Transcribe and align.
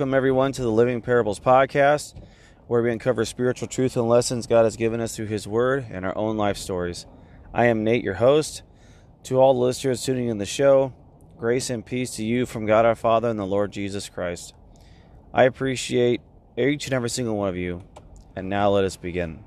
Welcome, 0.00 0.14
everyone, 0.14 0.52
to 0.52 0.62
the 0.62 0.70
Living 0.70 1.02
Parables 1.02 1.38
podcast, 1.38 2.14
where 2.68 2.80
we 2.80 2.90
uncover 2.90 3.26
spiritual 3.26 3.68
truth 3.68 3.98
and 3.98 4.08
lessons 4.08 4.46
God 4.46 4.64
has 4.64 4.78
given 4.78 4.98
us 4.98 5.14
through 5.14 5.26
His 5.26 5.46
Word 5.46 5.84
and 5.90 6.06
our 6.06 6.16
own 6.16 6.38
life 6.38 6.56
stories. 6.56 7.04
I 7.52 7.66
am 7.66 7.84
Nate, 7.84 8.02
your 8.02 8.14
host. 8.14 8.62
To 9.24 9.38
all 9.38 9.52
the 9.52 9.60
listeners 9.60 10.02
tuning 10.02 10.28
in 10.28 10.38
the 10.38 10.46
show, 10.46 10.94
grace 11.36 11.68
and 11.68 11.84
peace 11.84 12.12
to 12.12 12.24
you 12.24 12.46
from 12.46 12.64
God 12.64 12.86
our 12.86 12.94
Father 12.94 13.28
and 13.28 13.38
the 13.38 13.44
Lord 13.44 13.72
Jesus 13.72 14.08
Christ. 14.08 14.54
I 15.34 15.44
appreciate 15.44 16.22
each 16.56 16.86
and 16.86 16.94
every 16.94 17.10
single 17.10 17.36
one 17.36 17.50
of 17.50 17.58
you. 17.58 17.82
And 18.34 18.48
now 18.48 18.70
let 18.70 18.86
us 18.86 18.96
begin. 18.96 19.44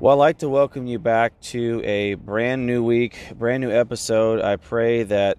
Well, 0.00 0.12
I'd 0.12 0.26
like 0.26 0.38
to 0.40 0.50
welcome 0.50 0.86
you 0.86 0.98
back 0.98 1.40
to 1.40 1.80
a 1.82 2.12
brand 2.12 2.66
new 2.66 2.84
week, 2.84 3.16
brand 3.38 3.62
new 3.62 3.70
episode. 3.70 4.42
I 4.42 4.56
pray 4.56 5.04
that 5.04 5.38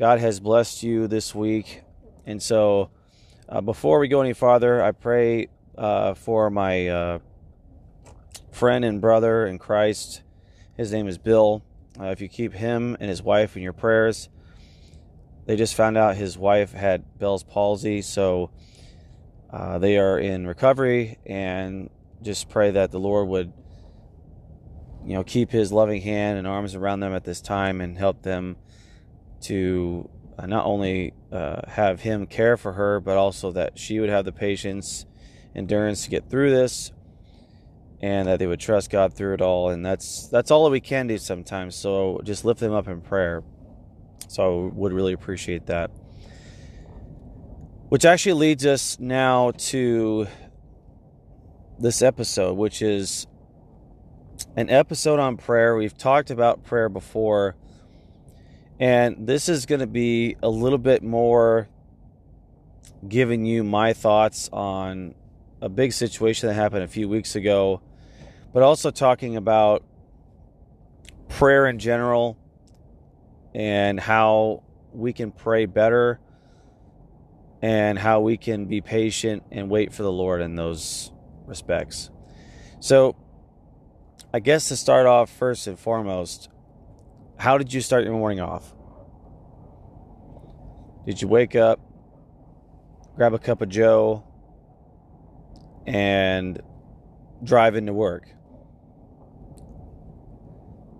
God 0.00 0.18
has 0.18 0.40
blessed 0.40 0.82
you 0.82 1.06
this 1.06 1.32
week. 1.32 1.83
And 2.26 2.42
so, 2.42 2.90
uh, 3.48 3.60
before 3.60 3.98
we 3.98 4.08
go 4.08 4.20
any 4.20 4.32
farther, 4.32 4.82
I 4.82 4.92
pray 4.92 5.48
uh, 5.76 6.14
for 6.14 6.50
my 6.50 6.88
uh, 6.88 7.18
friend 8.50 8.84
and 8.84 9.00
brother 9.00 9.46
in 9.46 9.58
Christ. 9.58 10.22
His 10.76 10.92
name 10.92 11.06
is 11.06 11.18
Bill. 11.18 11.62
Uh, 12.00 12.06
if 12.06 12.20
you 12.20 12.28
keep 12.28 12.54
him 12.54 12.96
and 12.98 13.08
his 13.08 13.22
wife 13.22 13.56
in 13.56 13.62
your 13.62 13.72
prayers, 13.72 14.28
they 15.46 15.56
just 15.56 15.74
found 15.74 15.96
out 15.98 16.16
his 16.16 16.38
wife 16.38 16.72
had 16.72 17.18
Bell's 17.18 17.44
palsy, 17.44 18.00
so 18.00 18.50
uh, 19.50 19.78
they 19.78 19.98
are 19.98 20.18
in 20.18 20.46
recovery. 20.46 21.18
And 21.26 21.90
just 22.22 22.48
pray 22.48 22.70
that 22.70 22.90
the 22.90 22.98
Lord 22.98 23.28
would 23.28 23.52
you 25.04 25.12
know, 25.12 25.22
keep 25.22 25.50
his 25.50 25.70
loving 25.70 26.00
hand 26.00 26.38
and 26.38 26.46
arms 26.46 26.74
around 26.74 27.00
them 27.00 27.12
at 27.12 27.24
this 27.24 27.42
time 27.42 27.80
and 27.80 27.98
help 27.98 28.22
them 28.22 28.56
to 29.42 30.08
uh, 30.38 30.46
not 30.46 30.66
only 30.66 31.12
uh, 31.32 31.62
have 31.68 32.00
him 32.00 32.26
care 32.26 32.56
for 32.56 32.72
her, 32.72 33.00
but 33.00 33.16
also 33.16 33.52
that 33.52 33.78
she 33.78 34.00
would 34.00 34.08
have 34.08 34.24
the 34.24 34.32
patience, 34.32 35.06
endurance 35.54 36.04
to 36.04 36.10
get 36.10 36.28
through 36.28 36.50
this, 36.50 36.92
and 38.00 38.28
that 38.28 38.38
they 38.38 38.46
would 38.46 38.60
trust 38.60 38.90
God 38.90 39.14
through 39.14 39.34
it 39.34 39.40
all. 39.40 39.70
And 39.70 39.84
that's 39.84 40.28
that's 40.28 40.50
all 40.50 40.64
that 40.64 40.70
we 40.70 40.80
can 40.80 41.06
do 41.06 41.18
sometimes. 41.18 41.76
So 41.76 42.20
just 42.24 42.44
lift 42.44 42.60
them 42.60 42.72
up 42.72 42.88
in 42.88 43.00
prayer. 43.00 43.42
So 44.28 44.66
I 44.66 44.70
would 44.74 44.92
really 44.92 45.12
appreciate 45.12 45.66
that. 45.66 45.90
Which 47.88 48.04
actually 48.04 48.32
leads 48.32 48.66
us 48.66 48.98
now 48.98 49.52
to 49.52 50.26
this 51.78 52.02
episode, 52.02 52.54
which 52.54 52.82
is 52.82 53.26
an 54.56 54.70
episode 54.70 55.20
on 55.20 55.36
prayer. 55.36 55.76
We've 55.76 55.96
talked 55.96 56.30
about 56.30 56.64
prayer 56.64 56.88
before, 56.88 57.56
and 58.80 59.26
this 59.26 59.48
is 59.48 59.66
going 59.66 59.80
to 59.80 59.86
be 59.86 60.36
a 60.42 60.48
little 60.48 60.78
bit 60.78 61.02
more 61.02 61.68
giving 63.06 63.44
you 63.44 63.62
my 63.62 63.92
thoughts 63.92 64.48
on 64.52 65.14
a 65.60 65.68
big 65.68 65.92
situation 65.92 66.48
that 66.48 66.54
happened 66.54 66.82
a 66.82 66.88
few 66.88 67.08
weeks 67.08 67.36
ago, 67.36 67.80
but 68.52 68.62
also 68.62 68.90
talking 68.90 69.36
about 69.36 69.84
prayer 71.28 71.66
in 71.66 71.78
general 71.78 72.36
and 73.54 74.00
how 74.00 74.62
we 74.92 75.12
can 75.12 75.30
pray 75.30 75.66
better 75.66 76.20
and 77.62 77.98
how 77.98 78.20
we 78.20 78.36
can 78.36 78.66
be 78.66 78.80
patient 78.80 79.42
and 79.50 79.70
wait 79.70 79.92
for 79.92 80.02
the 80.02 80.12
Lord 80.12 80.40
in 80.40 80.54
those 80.54 81.12
respects. 81.46 82.10
So, 82.80 83.16
I 84.32 84.40
guess 84.40 84.68
to 84.68 84.76
start 84.76 85.06
off 85.06 85.30
first 85.30 85.66
and 85.66 85.78
foremost, 85.78 86.48
how 87.44 87.58
did 87.58 87.74
you 87.74 87.82
start 87.82 88.04
your 88.04 88.14
morning 88.14 88.40
off? 88.40 88.72
Did 91.04 91.20
you 91.20 91.28
wake 91.28 91.54
up, 91.54 91.78
grab 93.16 93.34
a 93.34 93.38
cup 93.38 93.60
of 93.60 93.68
Joe, 93.68 94.24
and 95.86 96.58
drive 97.42 97.76
into 97.76 97.92
work? 97.92 98.30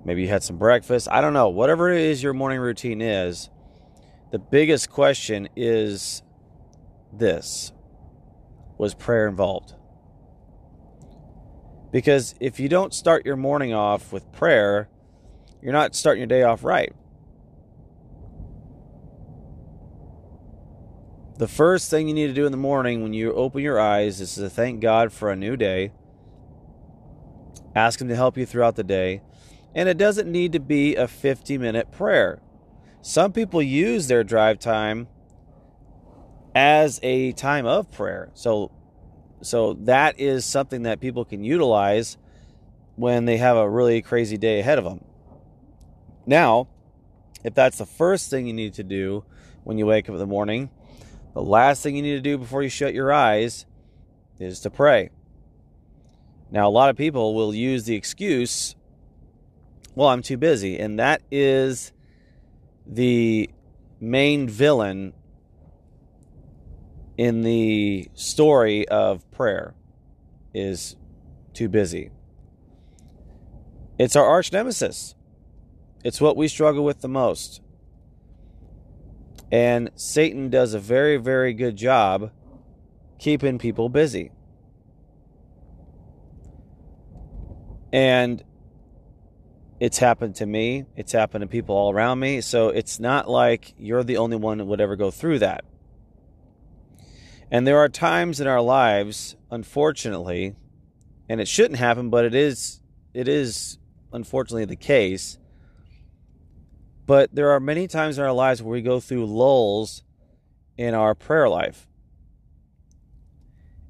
Maybe 0.04 0.20
you 0.20 0.28
had 0.28 0.42
some 0.42 0.58
breakfast. 0.58 1.08
I 1.10 1.22
don't 1.22 1.32
know. 1.32 1.48
Whatever 1.48 1.90
it 1.90 2.02
is 2.02 2.22
your 2.22 2.34
morning 2.34 2.60
routine 2.60 3.00
is, 3.00 3.48
the 4.30 4.38
biggest 4.38 4.90
question 4.90 5.48
is 5.56 6.22
this 7.10 7.72
Was 8.76 8.92
prayer 8.92 9.26
involved? 9.28 9.72
Because 11.90 12.34
if 12.38 12.60
you 12.60 12.68
don't 12.68 12.92
start 12.92 13.24
your 13.24 13.36
morning 13.36 13.72
off 13.72 14.12
with 14.12 14.30
prayer, 14.30 14.90
you're 15.64 15.72
not 15.72 15.94
starting 15.94 16.20
your 16.20 16.26
day 16.26 16.42
off 16.42 16.62
right. 16.62 16.94
The 21.38 21.48
first 21.48 21.90
thing 21.90 22.06
you 22.06 22.14
need 22.14 22.26
to 22.28 22.34
do 22.34 22.44
in 22.44 22.52
the 22.52 22.58
morning 22.58 23.02
when 23.02 23.14
you 23.14 23.32
open 23.32 23.62
your 23.62 23.80
eyes 23.80 24.20
is 24.20 24.34
to 24.34 24.50
thank 24.50 24.80
God 24.80 25.10
for 25.10 25.30
a 25.30 25.36
new 25.36 25.56
day. 25.56 25.90
Ask 27.74 28.00
Him 28.00 28.08
to 28.08 28.14
help 28.14 28.36
you 28.36 28.44
throughout 28.44 28.76
the 28.76 28.84
day. 28.84 29.22
And 29.74 29.88
it 29.88 29.96
doesn't 29.96 30.30
need 30.30 30.52
to 30.52 30.60
be 30.60 30.94
a 30.94 31.08
50 31.08 31.56
minute 31.58 31.90
prayer. 31.90 32.40
Some 33.00 33.32
people 33.32 33.62
use 33.62 34.06
their 34.06 34.22
drive 34.22 34.58
time 34.58 35.08
as 36.54 37.00
a 37.02 37.32
time 37.32 37.64
of 37.64 37.90
prayer. 37.90 38.30
So 38.34 38.70
so 39.40 39.74
that 39.80 40.20
is 40.20 40.44
something 40.44 40.82
that 40.82 41.00
people 41.00 41.24
can 41.24 41.42
utilize 41.42 42.16
when 42.96 43.24
they 43.24 43.38
have 43.38 43.56
a 43.56 43.68
really 43.68 44.02
crazy 44.02 44.36
day 44.36 44.60
ahead 44.60 44.78
of 44.78 44.84
them. 44.84 45.04
Now, 46.26 46.68
if 47.42 47.54
that's 47.54 47.78
the 47.78 47.86
first 47.86 48.30
thing 48.30 48.46
you 48.46 48.52
need 48.52 48.74
to 48.74 48.82
do 48.82 49.24
when 49.64 49.78
you 49.78 49.86
wake 49.86 50.08
up 50.08 50.14
in 50.14 50.18
the 50.18 50.26
morning, 50.26 50.70
the 51.34 51.42
last 51.42 51.82
thing 51.82 51.96
you 51.96 52.02
need 52.02 52.14
to 52.14 52.20
do 52.20 52.38
before 52.38 52.62
you 52.62 52.68
shut 52.68 52.94
your 52.94 53.12
eyes 53.12 53.66
is 54.38 54.60
to 54.60 54.70
pray. 54.70 55.10
Now, 56.50 56.68
a 56.68 56.70
lot 56.70 56.90
of 56.90 56.96
people 56.96 57.34
will 57.34 57.54
use 57.54 57.84
the 57.84 57.96
excuse, 57.96 58.76
well, 59.94 60.08
I'm 60.08 60.22
too 60.22 60.36
busy. 60.36 60.78
And 60.78 60.98
that 60.98 61.22
is 61.30 61.92
the 62.86 63.50
main 64.00 64.48
villain 64.48 65.14
in 67.16 67.42
the 67.42 68.08
story 68.14 68.88
of 68.88 69.28
prayer 69.30 69.74
is 70.52 70.96
too 71.52 71.68
busy. 71.68 72.10
It's 73.98 74.16
our 74.16 74.24
arch 74.24 74.52
nemesis. 74.52 75.13
It's 76.04 76.20
what 76.20 76.36
we 76.36 76.46
struggle 76.48 76.84
with 76.84 77.00
the 77.00 77.08
most. 77.08 77.62
And 79.50 79.90
Satan 79.96 80.50
does 80.50 80.74
a 80.74 80.78
very, 80.78 81.16
very 81.16 81.54
good 81.54 81.76
job 81.76 82.30
keeping 83.18 83.58
people 83.58 83.88
busy. 83.88 84.30
And 87.92 88.42
it's 89.80 89.98
happened 89.98 90.36
to 90.36 90.46
me, 90.46 90.84
it's 90.96 91.12
happened 91.12 91.42
to 91.42 91.48
people 91.48 91.74
all 91.74 91.92
around 91.92 92.18
me. 92.18 92.40
So 92.40 92.68
it's 92.68 93.00
not 93.00 93.28
like 93.28 93.74
you're 93.78 94.04
the 94.04 94.18
only 94.18 94.36
one 94.36 94.58
that 94.58 94.64
would 94.64 94.80
ever 94.80 94.96
go 94.96 95.10
through 95.10 95.38
that. 95.40 95.64
And 97.50 97.66
there 97.66 97.78
are 97.78 97.88
times 97.88 98.40
in 98.40 98.46
our 98.46 98.60
lives, 98.60 99.36
unfortunately, 99.50 100.56
and 101.28 101.40
it 101.40 101.48
shouldn't 101.48 101.78
happen, 101.78 102.10
but 102.10 102.24
it 102.24 102.34
is 102.34 102.80
it 103.14 103.28
is 103.28 103.78
unfortunately 104.12 104.64
the 104.64 104.76
case. 104.76 105.38
But 107.06 107.34
there 107.34 107.50
are 107.50 107.60
many 107.60 107.86
times 107.86 108.18
in 108.18 108.24
our 108.24 108.32
lives 108.32 108.62
where 108.62 108.72
we 108.72 108.82
go 108.82 109.00
through 109.00 109.26
lulls 109.26 110.02
in 110.76 110.94
our 110.94 111.14
prayer 111.14 111.48
life. 111.48 111.86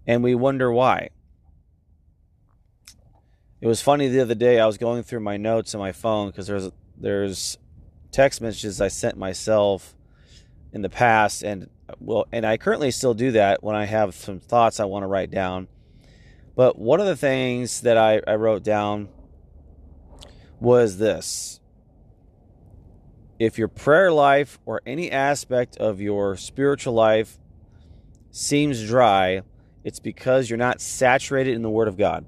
And 0.07 0.23
we 0.23 0.35
wonder 0.35 0.73
why. 0.73 1.11
It 3.61 3.67
was 3.67 3.81
funny 3.81 4.09
the 4.09 4.21
other 4.21 4.35
day 4.35 4.61
I 4.61 4.67
was 4.67 4.77
going 4.77 5.03
through 5.03 5.21
my 5.21 5.37
notes 5.37 5.75
on 5.75 5.81
my 5.81 5.93
phone 5.93 6.29
because 6.29 6.47
there's 6.47 6.71
there's 6.99 7.57
text 8.13 8.41
messages 8.41 8.81
I 8.81 8.89
sent 8.89 9.17
myself 9.17 9.95
in 10.73 10.83
the 10.83 10.91
past 10.91 11.43
and 11.43 11.71
well, 11.99 12.27
and 12.31 12.45
I 12.45 12.57
currently 12.57 12.91
still 12.91 13.15
do 13.15 13.31
that 13.33 13.63
when 13.63 13.75
I 13.75 13.87
have 13.87 14.15
some 14.15 14.39
thoughts 14.39 14.81
I 14.81 14.85
want 14.85 15.03
to 15.03 15.07
write 15.07 15.31
down. 15.31 15.69
But 16.55 16.79
one 16.79 17.01
of 17.01 17.07
the 17.07 17.17
things 17.17 17.81
that 17.81 17.97
I, 17.97 18.21
I 18.27 18.35
wrote 18.35 18.63
down 18.63 19.09
was 20.61 20.99
this 20.99 21.61
if 23.39 23.59
your 23.59 23.69
prayer 23.69 24.13
life 24.13 24.59
or 24.65 24.81
any 24.87 25.11
aspect 25.11 25.77
of 25.79 26.01
your 26.01 26.37
spiritual 26.37 26.95
life 26.95 27.39
seems 28.31 28.87
dry, 28.87 29.43
it's 29.83 30.01
because 30.01 30.49
you're 30.49 30.57
not 30.57 30.81
saturated 30.81 31.55
in 31.55 31.63
the 31.63 31.71
Word 31.71 31.89
of 31.89 31.97
God. 31.97 32.25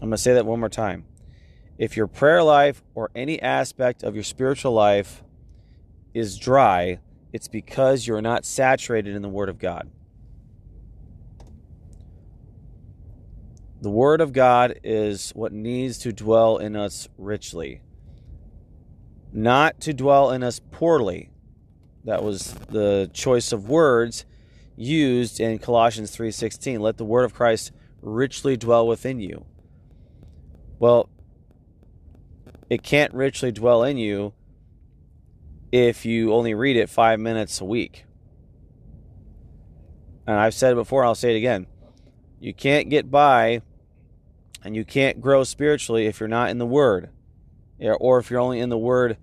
I'm 0.00 0.08
going 0.08 0.12
to 0.12 0.18
say 0.18 0.34
that 0.34 0.46
one 0.46 0.60
more 0.60 0.68
time. 0.68 1.04
If 1.76 1.96
your 1.96 2.06
prayer 2.06 2.42
life 2.42 2.82
or 2.94 3.10
any 3.14 3.40
aspect 3.40 4.02
of 4.02 4.14
your 4.14 4.24
spiritual 4.24 4.72
life 4.72 5.22
is 6.14 6.38
dry, 6.38 6.98
it's 7.32 7.48
because 7.48 8.06
you're 8.06 8.22
not 8.22 8.44
saturated 8.44 9.14
in 9.14 9.22
the 9.22 9.28
Word 9.28 9.48
of 9.48 9.58
God. 9.58 9.90
The 13.80 13.90
Word 13.90 14.20
of 14.20 14.32
God 14.32 14.80
is 14.82 15.30
what 15.36 15.52
needs 15.52 15.98
to 15.98 16.12
dwell 16.12 16.56
in 16.56 16.74
us 16.74 17.08
richly, 17.16 17.80
not 19.32 19.80
to 19.82 19.92
dwell 19.92 20.30
in 20.30 20.42
us 20.42 20.60
poorly. 20.70 21.30
That 22.04 22.22
was 22.22 22.54
the 22.70 23.10
choice 23.12 23.52
of 23.52 23.68
words 23.68 24.24
used 24.76 25.40
in 25.40 25.58
Colossians 25.58 26.10
3:16. 26.16 26.80
Let 26.80 26.96
the 26.96 27.04
word 27.04 27.24
of 27.24 27.34
Christ 27.34 27.72
richly 28.00 28.56
dwell 28.56 28.86
within 28.86 29.20
you. 29.20 29.44
Well, 30.78 31.08
it 32.70 32.82
can't 32.82 33.12
richly 33.12 33.50
dwell 33.50 33.82
in 33.82 33.98
you 33.98 34.32
if 35.72 36.06
you 36.06 36.32
only 36.32 36.54
read 36.54 36.76
it 36.76 36.88
5 36.88 37.18
minutes 37.18 37.60
a 37.60 37.64
week. 37.64 38.04
And 40.26 40.36
I've 40.36 40.54
said 40.54 40.72
it 40.72 40.76
before, 40.76 41.04
I'll 41.04 41.14
say 41.14 41.34
it 41.34 41.38
again. 41.38 41.66
You 42.40 42.54
can't 42.54 42.88
get 42.88 43.10
by 43.10 43.62
and 44.62 44.76
you 44.76 44.84
can't 44.84 45.20
grow 45.20 45.44
spiritually 45.44 46.06
if 46.06 46.20
you're 46.20 46.28
not 46.28 46.50
in 46.50 46.58
the 46.58 46.66
Word, 46.66 47.10
or 47.80 48.18
if 48.18 48.30
you're 48.30 48.40
only 48.40 48.60
in 48.60 48.68
the 48.68 48.78
Word 48.78 49.16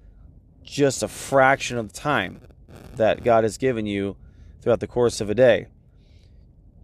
just 0.63 1.03
a 1.03 1.07
fraction 1.07 1.77
of 1.77 1.91
the 1.91 1.99
time 1.99 2.41
that 2.95 3.23
God 3.23 3.43
has 3.43 3.57
given 3.57 3.85
you 3.85 4.15
throughout 4.61 4.79
the 4.79 4.87
course 4.87 5.21
of 5.21 5.29
a 5.29 5.35
day. 5.35 5.67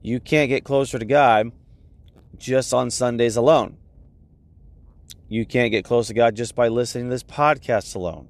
You 0.02 0.20
can't 0.20 0.50
get 0.50 0.64
closer 0.64 1.00
to 1.00 1.06
God 1.06 1.52
just 2.38 2.74
on 2.74 2.92
Sundays 2.92 3.36
alone. 3.36 3.78
You 5.28 5.46
can't 5.46 5.72
get 5.72 5.86
close 5.86 6.08
to 6.08 6.14
God 6.14 6.36
just 6.36 6.56
by 6.56 6.68
listening 6.68 7.06
to 7.06 7.10
this 7.10 7.24
podcast 7.24 7.96
alone. 7.96 8.28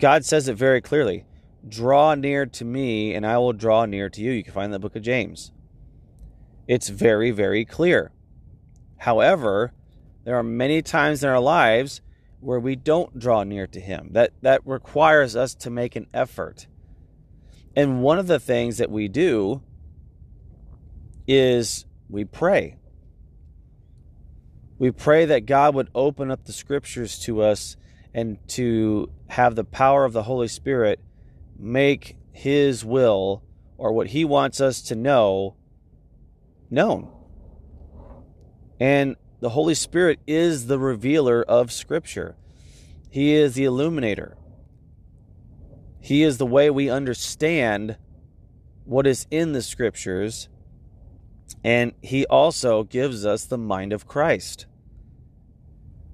God 0.00 0.24
says 0.24 0.48
it 0.48 0.54
very 0.54 0.80
clearly 0.80 1.24
draw 1.68 2.14
near 2.14 2.46
to 2.46 2.64
me 2.64 3.14
and 3.14 3.24
I 3.24 3.38
will 3.38 3.52
draw 3.52 3.84
near 3.84 4.08
to 4.08 4.20
you. 4.20 4.32
You 4.32 4.42
can 4.42 4.52
find 4.52 4.72
the 4.72 4.78
book 4.78 4.96
of 4.96 5.02
James. 5.02 5.52
It's 6.66 6.88
very, 6.88 7.30
very 7.30 7.64
clear. 7.64 8.12
However, 9.02 9.72
there 10.22 10.36
are 10.36 10.44
many 10.44 10.80
times 10.80 11.24
in 11.24 11.28
our 11.28 11.40
lives 11.40 12.00
where 12.38 12.60
we 12.60 12.76
don't 12.76 13.18
draw 13.18 13.42
near 13.42 13.66
to 13.66 13.80
Him. 13.80 14.10
That, 14.12 14.32
that 14.42 14.64
requires 14.64 15.34
us 15.34 15.56
to 15.56 15.70
make 15.70 15.96
an 15.96 16.06
effort. 16.14 16.68
And 17.74 18.00
one 18.00 18.20
of 18.20 18.28
the 18.28 18.38
things 18.38 18.78
that 18.78 18.92
we 18.92 19.08
do 19.08 19.60
is 21.26 21.84
we 22.08 22.24
pray. 22.24 22.76
We 24.78 24.92
pray 24.92 25.24
that 25.24 25.46
God 25.46 25.74
would 25.74 25.90
open 25.96 26.30
up 26.30 26.44
the 26.44 26.52
scriptures 26.52 27.18
to 27.20 27.42
us 27.42 27.76
and 28.14 28.38
to 28.50 29.10
have 29.30 29.56
the 29.56 29.64
power 29.64 30.04
of 30.04 30.12
the 30.12 30.22
Holy 30.22 30.46
Spirit 30.46 31.00
make 31.58 32.16
His 32.30 32.84
will 32.84 33.42
or 33.78 33.92
what 33.92 34.08
He 34.08 34.24
wants 34.24 34.60
us 34.60 34.80
to 34.82 34.94
know 34.94 35.56
known. 36.70 37.10
And 38.82 39.14
the 39.38 39.50
Holy 39.50 39.76
Spirit 39.76 40.18
is 40.26 40.66
the 40.66 40.76
revealer 40.76 41.44
of 41.44 41.70
Scripture, 41.70 42.34
He 43.10 43.32
is 43.32 43.54
the 43.54 43.62
illuminator. 43.62 44.36
He 46.00 46.24
is 46.24 46.38
the 46.38 46.46
way 46.46 46.68
we 46.68 46.90
understand 46.90 47.96
what 48.84 49.06
is 49.06 49.28
in 49.30 49.52
the 49.52 49.62
Scriptures, 49.62 50.48
and 51.62 51.92
He 52.02 52.26
also 52.26 52.82
gives 52.82 53.24
us 53.24 53.44
the 53.44 53.56
mind 53.56 53.92
of 53.92 54.08
Christ. 54.08 54.66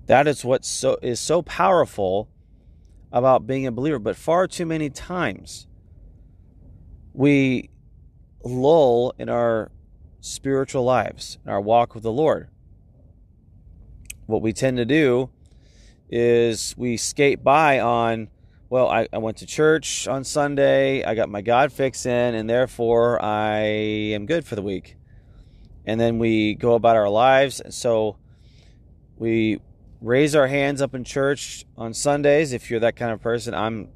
That 0.05 0.29
is 0.29 0.45
what 0.45 0.63
so, 0.67 0.99
is 1.01 1.19
so 1.21 1.41
powerful 1.41 2.29
about 3.11 3.47
being 3.47 3.67
a 3.67 3.73
believer. 3.73 3.99
But 3.99 4.15
far 4.15 4.47
too 4.47 4.67
many 4.67 4.91
times, 4.91 5.67
we 7.15 7.71
lull 8.45 9.15
in 9.19 9.31
our 9.31 9.71
spiritual 10.21 10.85
lives, 10.85 11.39
in 11.47 11.51
our 11.51 11.63
walk 11.63 11.95
with 11.95 12.03
the 12.03 12.13
Lord. 12.13 12.51
What 14.29 14.43
we 14.43 14.53
tend 14.53 14.77
to 14.77 14.85
do 14.85 15.31
is 16.09 16.75
we 16.77 16.97
skate 16.97 17.43
by 17.43 17.81
on, 17.81 18.29
well, 18.71 18.89
I, 18.89 19.09
I 19.13 19.19
went 19.19 19.39
to 19.39 19.47
church 19.47 20.07
on 20.07 20.23
Sunday, 20.23 21.03
I 21.03 21.15
got 21.15 21.29
my 21.29 21.41
God 21.41 21.73
fix 21.73 22.07
in, 22.07 22.35
and 22.35 22.49
therefore 22.49 23.21
I 23.21 23.63
am 24.15 24.27
good 24.27 24.47
for 24.47 24.55
the 24.55 24.63
week. 24.63 24.97
And 25.85 26.01
then 26.01 26.19
we 26.21 26.55
go 26.55 26.75
about 26.75 26.95
our 26.95 27.09
lives. 27.09 27.63
So 27.71 28.19
we 29.17 29.61
raise 30.01 30.37
our 30.37 30.47
hands 30.47 30.83
up 30.83 30.95
in 30.95 31.03
church 31.03 31.65
on 31.77 31.93
Sundays. 31.93 32.53
If 32.53 32.71
you're 32.71 32.81
that 32.81 32.95
kind 32.95 33.11
of 33.11 33.21
person, 33.21 33.55
I'm, 33.55 33.89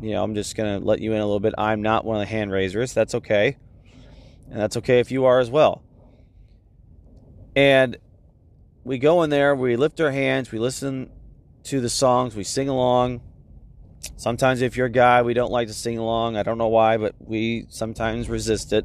you 0.00 0.12
know, 0.12 0.22
I'm 0.22 0.34
just 0.34 0.56
going 0.56 0.80
to 0.80 0.86
let 0.86 1.00
you 1.00 1.12
in 1.12 1.20
a 1.20 1.24
little 1.24 1.40
bit. 1.40 1.52
I'm 1.58 1.82
not 1.82 2.06
one 2.06 2.16
of 2.16 2.20
the 2.20 2.26
hand 2.26 2.50
raisers. 2.50 2.94
That's 2.94 3.14
okay 3.16 3.58
and 4.50 4.60
that's 4.60 4.76
okay 4.76 4.98
if 4.98 5.10
you 5.10 5.24
are 5.24 5.38
as 5.38 5.50
well. 5.50 5.82
And 7.54 7.96
we 8.90 8.98
go 8.98 9.22
in 9.22 9.30
there, 9.30 9.54
we 9.54 9.76
lift 9.76 10.00
our 10.00 10.10
hands, 10.10 10.50
we 10.50 10.58
listen 10.58 11.08
to 11.62 11.80
the 11.80 11.88
songs, 11.88 12.34
we 12.34 12.42
sing 12.42 12.68
along. 12.68 13.20
Sometimes, 14.16 14.62
if 14.62 14.76
you're 14.76 14.88
a 14.88 14.90
guy, 14.90 15.22
we 15.22 15.32
don't 15.32 15.52
like 15.52 15.68
to 15.68 15.74
sing 15.74 15.96
along. 15.96 16.36
I 16.36 16.42
don't 16.42 16.58
know 16.58 16.66
why, 16.66 16.96
but 16.96 17.14
we 17.20 17.66
sometimes 17.68 18.28
resist 18.28 18.72
it. 18.72 18.84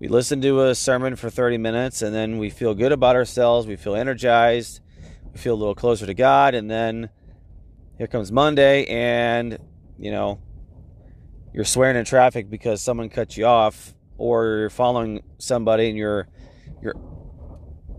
We 0.00 0.08
listen 0.08 0.42
to 0.42 0.66
a 0.66 0.74
sermon 0.74 1.16
for 1.16 1.30
30 1.30 1.56
minutes 1.56 2.02
and 2.02 2.14
then 2.14 2.36
we 2.36 2.50
feel 2.50 2.74
good 2.74 2.92
about 2.92 3.16
ourselves. 3.16 3.66
We 3.66 3.76
feel 3.76 3.94
energized. 3.94 4.80
We 5.32 5.38
feel 5.38 5.54
a 5.54 5.56
little 5.56 5.74
closer 5.74 6.04
to 6.04 6.12
God. 6.12 6.54
And 6.54 6.70
then 6.70 7.08
here 7.96 8.06
comes 8.06 8.30
Monday 8.30 8.84
and, 8.84 9.56
you 9.98 10.10
know, 10.10 10.42
you're 11.54 11.64
swearing 11.64 11.96
in 11.96 12.04
traffic 12.04 12.50
because 12.50 12.82
someone 12.82 13.08
cut 13.08 13.38
you 13.38 13.46
off 13.46 13.94
or 14.18 14.44
you're 14.44 14.68
following 14.68 15.22
somebody 15.38 15.88
and 15.88 15.96
you're 15.96 16.28
you're 16.82 16.96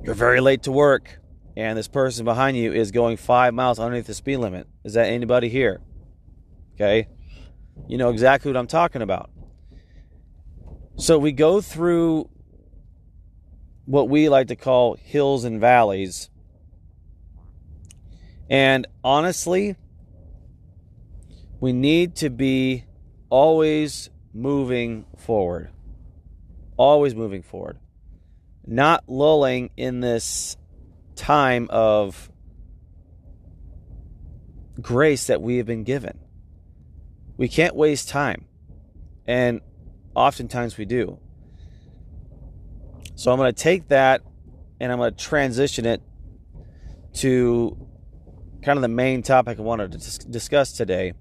you're 0.03 0.15
very 0.15 0.41
late 0.41 0.63
to 0.63 0.71
work 0.71 1.19
and 1.55 1.77
this 1.77 1.87
person 1.87 2.25
behind 2.25 2.57
you 2.57 2.73
is 2.73 2.91
going 2.91 3.17
five 3.17 3.53
miles 3.53 3.79
underneath 3.79 4.07
the 4.07 4.13
speed 4.13 4.37
limit. 4.37 4.67
Is 4.83 4.93
that 4.93 5.07
anybody 5.07 5.49
here? 5.49 5.81
Okay. 6.75 7.07
You 7.87 7.97
know 7.97 8.09
exactly 8.09 8.51
what 8.51 8.57
I'm 8.57 8.67
talking 8.67 9.01
about. 9.01 9.29
So 10.95 11.17
we 11.17 11.31
go 11.31 11.61
through 11.61 12.29
what 13.85 14.09
we 14.09 14.29
like 14.29 14.47
to 14.47 14.55
call 14.55 14.95
hills 14.95 15.43
and 15.43 15.59
valleys. 15.59 16.29
And 18.49 18.87
honestly, 19.03 19.75
we 21.59 21.73
need 21.73 22.15
to 22.17 22.29
be 22.29 22.85
always 23.29 24.09
moving 24.33 25.05
forward 25.17 25.69
always 26.81 27.13
moving 27.13 27.43
forward, 27.43 27.77
not 28.71 29.03
lulling 29.07 29.69
in 29.75 29.99
this 29.99 30.55
time 31.15 31.67
of 31.69 32.31
grace 34.79 35.27
that 35.27 35.41
we 35.41 35.57
have 35.57 35.65
been 35.65 35.83
given. 35.83 36.17
We 37.35 37.49
can't 37.49 37.75
waste 37.75 38.07
time, 38.07 38.45
and 39.27 39.61
oftentimes 40.15 40.77
we 40.77 40.85
do. 40.85 41.19
So 43.15 43.31
I'm 43.31 43.37
going 43.37 43.53
to 43.53 43.61
take 43.61 43.89
that 43.89 44.21
and 44.79 44.91
I'm 44.91 44.97
going 44.97 45.13
to 45.13 45.23
transition 45.23 45.85
it 45.85 46.01
to 47.15 47.77
kind 48.63 48.77
of 48.77 48.81
the 48.81 48.87
main 48.87 49.21
topic 49.21 49.59
I 49.59 49.61
wanted 49.61 49.91
to 49.91 50.27
discuss 50.29 50.71
today 50.71 51.13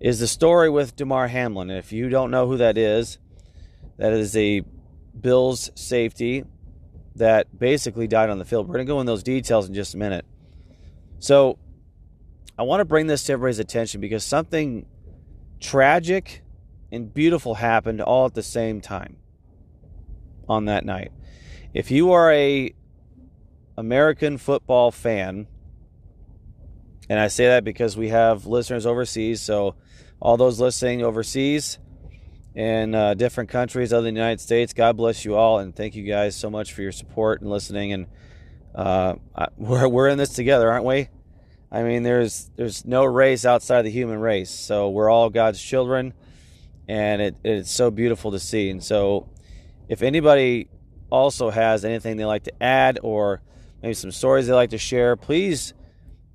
is 0.00 0.18
the 0.18 0.26
story 0.26 0.70
with 0.70 0.96
Damar 0.96 1.28
Hamlin. 1.28 1.68
If 1.68 1.92
you 1.92 2.08
don't 2.08 2.30
know 2.30 2.46
who 2.46 2.56
that 2.56 2.78
is, 2.78 3.18
that 3.98 4.12
is 4.12 4.36
a 4.36 4.62
Bills 5.18 5.70
safety 5.74 6.44
that 7.16 7.58
basically 7.58 8.06
died 8.06 8.30
on 8.30 8.38
the 8.38 8.44
field. 8.44 8.68
We're 8.68 8.74
going 8.74 8.86
to 8.86 8.92
go 8.92 9.00
in 9.00 9.06
those 9.06 9.22
details 9.22 9.68
in 9.68 9.74
just 9.74 9.94
a 9.94 9.98
minute. 9.98 10.24
So, 11.18 11.58
I 12.58 12.62
want 12.62 12.80
to 12.80 12.84
bring 12.84 13.06
this 13.06 13.24
to 13.24 13.32
everybody's 13.32 13.58
attention 13.58 14.00
because 14.00 14.24
something 14.24 14.86
tragic 15.60 16.42
and 16.90 17.12
beautiful 17.12 17.54
happened 17.54 18.00
all 18.00 18.26
at 18.26 18.34
the 18.34 18.42
same 18.42 18.80
time 18.80 19.16
on 20.48 20.66
that 20.66 20.84
night. 20.84 21.12
If 21.72 21.90
you 21.90 22.12
are 22.12 22.30
a 22.30 22.74
American 23.78 24.36
football 24.36 24.90
fan, 24.90 25.46
and 27.08 27.18
I 27.18 27.28
say 27.28 27.46
that 27.46 27.64
because 27.64 27.96
we 27.96 28.10
have 28.10 28.46
listeners 28.46 28.84
overseas, 28.84 29.40
so 29.40 29.74
all 30.20 30.36
those 30.36 30.60
listening 30.60 31.02
overseas, 31.02 31.78
in 32.54 32.94
uh, 32.94 33.14
different 33.14 33.50
countries 33.50 33.92
other 33.92 34.02
than 34.02 34.14
the 34.14 34.20
United 34.20 34.40
States. 34.40 34.72
God 34.72 34.96
bless 34.96 35.24
you 35.24 35.36
all, 35.36 35.58
and 35.58 35.74
thank 35.74 35.94
you 35.94 36.04
guys 36.04 36.36
so 36.36 36.50
much 36.50 36.72
for 36.72 36.82
your 36.82 36.92
support 36.92 37.40
and 37.40 37.50
listening. 37.50 37.92
And 37.92 38.06
uh, 38.74 39.14
we're 39.56 39.88
we're 39.88 40.08
in 40.08 40.18
this 40.18 40.30
together, 40.30 40.70
aren't 40.70 40.84
we? 40.84 41.08
I 41.70 41.82
mean, 41.82 42.02
there's 42.02 42.50
there's 42.56 42.84
no 42.84 43.04
race 43.04 43.44
outside 43.44 43.82
the 43.82 43.90
human 43.90 44.20
race, 44.20 44.50
so 44.50 44.90
we're 44.90 45.08
all 45.08 45.30
God's 45.30 45.60
children, 45.60 46.12
and 46.86 47.22
it, 47.22 47.36
it's 47.42 47.70
so 47.70 47.90
beautiful 47.90 48.30
to 48.32 48.38
see. 48.38 48.68
And 48.68 48.84
so, 48.84 49.28
if 49.88 50.02
anybody 50.02 50.68
also 51.08 51.50
has 51.50 51.84
anything 51.84 52.16
they 52.16 52.24
like 52.24 52.44
to 52.44 52.62
add 52.62 52.98
or 53.02 53.40
maybe 53.82 53.94
some 53.94 54.12
stories 54.12 54.46
they 54.46 54.52
like 54.52 54.70
to 54.70 54.78
share, 54.78 55.16
please 55.16 55.72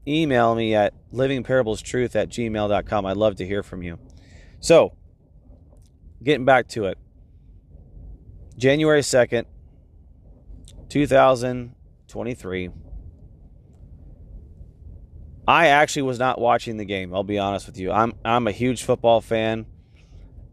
email 0.08 0.56
me 0.56 0.74
at 0.74 0.94
livingparables.truth 1.14 2.16
at 2.16 2.30
gmail.com. 2.30 3.06
I'd 3.06 3.18
love 3.18 3.36
to 3.36 3.46
hear 3.46 3.62
from 3.62 3.84
you. 3.84 4.00
So, 4.60 4.94
getting 6.24 6.46
back 6.46 6.68
to 6.70 6.86
it. 6.86 6.98
January 8.58 9.02
2nd, 9.02 9.46
2023. 10.90 12.70
I 15.48 15.68
actually 15.68 16.02
was 16.02 16.20
not 16.20 16.42
watching 16.42 16.78
the 16.78 16.86
game. 16.86 17.14
I'll 17.14 17.24
be 17.24 17.40
honest 17.40 17.68
with 17.68 17.78
you. 17.78 17.92
I'm 17.92 18.14
I'm 18.26 18.48
a 18.48 18.52
huge 18.52 18.84
football 18.84 19.22
fan, 19.22 19.66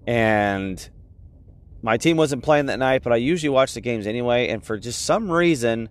and 0.06 0.88
my 1.83 1.97
team 1.97 2.16
wasn't 2.16 2.44
playing 2.44 2.66
that 2.66 2.78
night, 2.78 3.02
but 3.02 3.12
I 3.12 3.16
usually 3.16 3.50
watch 3.50 3.75
the 3.75 3.80
games 3.80 4.06
anyway. 4.06 4.49
And 4.49 4.64
for 4.64 4.78
just 4.78 5.04
some 5.04 5.30
reason, 5.30 5.88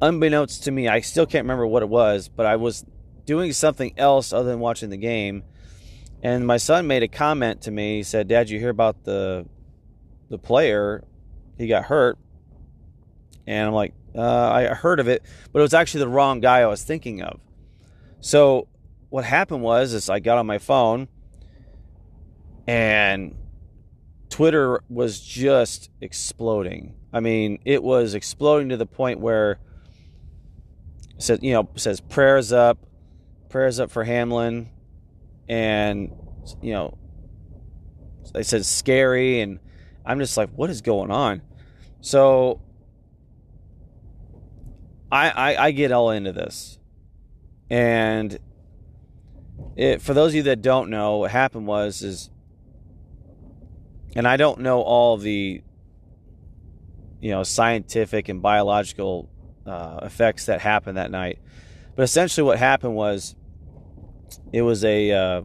unbeknownst 0.00 0.64
to 0.64 0.72
me, 0.72 0.88
I 0.88 1.00
still 1.00 1.26
can't 1.26 1.44
remember 1.44 1.66
what 1.66 1.82
it 1.82 1.88
was, 1.88 2.28
but 2.28 2.44
I 2.44 2.56
was 2.56 2.84
doing 3.24 3.52
something 3.52 3.94
else 3.96 4.32
other 4.32 4.50
than 4.50 4.58
watching 4.58 4.90
the 4.90 4.96
game. 4.96 5.44
And 6.22 6.46
my 6.46 6.56
son 6.56 6.86
made 6.86 7.02
a 7.02 7.08
comment 7.08 7.62
to 7.62 7.70
me. 7.70 7.96
He 7.96 8.02
said, 8.02 8.28
"Dad, 8.28 8.48
you 8.48 8.58
hear 8.58 8.70
about 8.70 9.04
the 9.04 9.46
the 10.28 10.38
player? 10.38 11.04
He 11.58 11.66
got 11.66 11.84
hurt." 11.84 12.18
And 13.46 13.68
I'm 13.68 13.74
like, 13.74 13.92
uh, 14.14 14.50
"I 14.50 14.66
heard 14.66 15.00
of 15.00 15.08
it, 15.08 15.22
but 15.52 15.58
it 15.58 15.62
was 15.62 15.74
actually 15.74 16.00
the 16.00 16.08
wrong 16.08 16.40
guy 16.40 16.60
I 16.60 16.66
was 16.66 16.84
thinking 16.84 17.22
of." 17.22 17.40
So 18.20 18.68
what 19.08 19.24
happened 19.24 19.62
was, 19.62 19.92
is 19.92 20.08
I 20.08 20.20
got 20.20 20.38
on 20.38 20.46
my 20.46 20.58
phone, 20.58 21.08
and 22.68 23.34
Twitter 24.30 24.82
was 24.88 25.20
just 25.20 25.90
exploding. 26.00 26.94
I 27.12 27.20
mean, 27.20 27.58
it 27.64 27.82
was 27.82 28.14
exploding 28.14 28.68
to 28.70 28.76
the 28.76 28.86
point 28.86 29.20
where 29.20 29.58
said, 31.18 31.42
you 31.42 31.52
know, 31.52 31.68
says 31.76 32.00
prayers 32.00 32.52
up, 32.52 32.78
prayers 33.48 33.78
up 33.78 33.90
for 33.90 34.04
Hamlin, 34.04 34.70
and 35.52 36.10
you 36.62 36.72
know, 36.72 36.96
they 38.32 38.42
said 38.42 38.64
scary, 38.64 39.40
and 39.40 39.58
I'm 40.06 40.18
just 40.18 40.38
like, 40.38 40.48
what 40.48 40.70
is 40.70 40.80
going 40.80 41.10
on? 41.10 41.42
So 42.00 42.62
I, 45.10 45.28
I, 45.28 45.64
I 45.66 45.70
get 45.72 45.92
all 45.92 46.10
into 46.10 46.32
this, 46.32 46.78
and 47.68 48.38
it 49.76 50.00
for 50.00 50.14
those 50.14 50.30
of 50.30 50.36
you 50.36 50.42
that 50.44 50.62
don't 50.62 50.88
know, 50.88 51.18
what 51.18 51.30
happened 51.30 51.66
was 51.66 52.00
is, 52.00 52.30
and 54.16 54.26
I 54.26 54.38
don't 54.38 54.60
know 54.60 54.80
all 54.80 55.18
the 55.18 55.62
you 57.20 57.30
know 57.30 57.42
scientific 57.42 58.30
and 58.30 58.40
biological 58.40 59.28
uh, 59.66 60.00
effects 60.00 60.46
that 60.46 60.62
happened 60.62 60.96
that 60.96 61.10
night. 61.10 61.40
But 61.94 62.04
essentially, 62.04 62.42
what 62.42 62.58
happened 62.58 62.94
was 62.94 63.36
it 64.52 64.62
was 64.62 64.84
a 64.84 65.12
uh, 65.12 65.42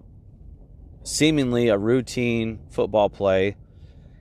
seemingly 1.04 1.70
a 1.70 1.78
routine 1.78 2.60
football 2.70 3.10
play. 3.10 3.56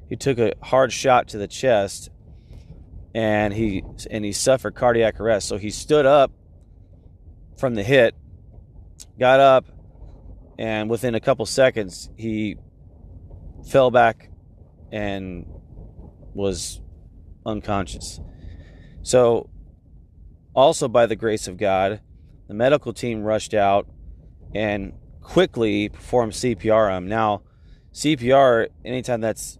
He 0.08 0.16
took 0.16 0.38
a 0.38 0.52
hard 0.62 0.92
shot 0.92 1.28
to 1.28 1.38
the 1.38 1.48
chest, 1.48 2.10
and 3.14 3.52
he 3.52 3.82
and 4.10 4.24
he 4.24 4.32
suffered 4.32 4.74
cardiac 4.74 5.20
arrest. 5.20 5.48
So 5.48 5.58
he 5.58 5.70
stood 5.70 6.06
up 6.06 6.32
from 7.58 7.74
the 7.74 7.82
hit, 7.82 8.14
got 9.18 9.40
up, 9.40 9.66
and 10.58 10.88
within 10.88 11.14
a 11.14 11.20
couple 11.20 11.46
seconds 11.46 12.10
he 12.16 12.56
fell 13.68 13.90
back 13.90 14.30
and 14.92 15.46
was 16.34 16.80
unconscious. 17.44 18.20
So 19.02 19.50
also, 20.54 20.88
by 20.88 21.04
the 21.04 21.16
grace 21.16 21.48
of 21.48 21.58
God, 21.58 22.00
the 22.48 22.54
medical 22.54 22.92
team 22.92 23.22
rushed 23.22 23.52
out 23.52 23.86
and 24.54 24.92
quickly 25.22 25.88
perform 25.88 26.30
CPR 26.30 26.90
on 26.90 27.04
him. 27.04 27.08
Now, 27.08 27.42
CPR, 27.92 28.68
anytime 28.84 29.20
that's 29.20 29.58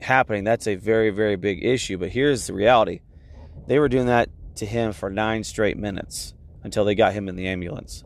happening, 0.00 0.44
that's 0.44 0.66
a 0.66 0.76
very, 0.76 1.10
very 1.10 1.36
big 1.36 1.64
issue. 1.64 1.98
But 1.98 2.10
here's 2.10 2.46
the 2.46 2.54
reality 2.54 3.00
they 3.66 3.78
were 3.78 3.88
doing 3.88 4.06
that 4.06 4.30
to 4.56 4.66
him 4.66 4.92
for 4.92 5.10
nine 5.10 5.44
straight 5.44 5.76
minutes 5.76 6.34
until 6.62 6.84
they 6.84 6.94
got 6.94 7.12
him 7.12 7.28
in 7.28 7.36
the 7.36 7.46
ambulance. 7.46 8.04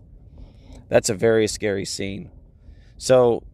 That's 0.89 1.09
a 1.09 1.15
very 1.15 1.47
scary 1.47 1.85
scene. 1.85 2.31
So, 2.99 3.45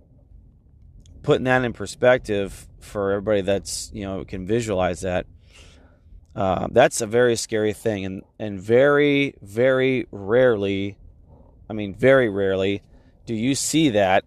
putting 1.22 1.44
that 1.44 1.64
in 1.64 1.72
perspective 1.72 2.68
for 2.80 3.12
everybody 3.12 3.42
that's, 3.42 3.90
you 3.94 4.04
know, 4.04 4.24
can 4.24 4.46
visualize 4.46 5.00
that, 5.02 5.26
uh, 6.34 6.68
that's 6.70 7.00
a 7.00 7.06
very 7.06 7.36
scary 7.36 7.72
thing, 7.72 8.04
and 8.04 8.22
and 8.38 8.60
very 8.60 9.34
very 9.42 10.06
rarely, 10.12 10.96
I 11.68 11.72
mean 11.72 11.94
very 11.94 12.28
rarely, 12.28 12.82
do 13.26 13.34
you 13.34 13.54
see 13.54 13.90
that 13.90 14.24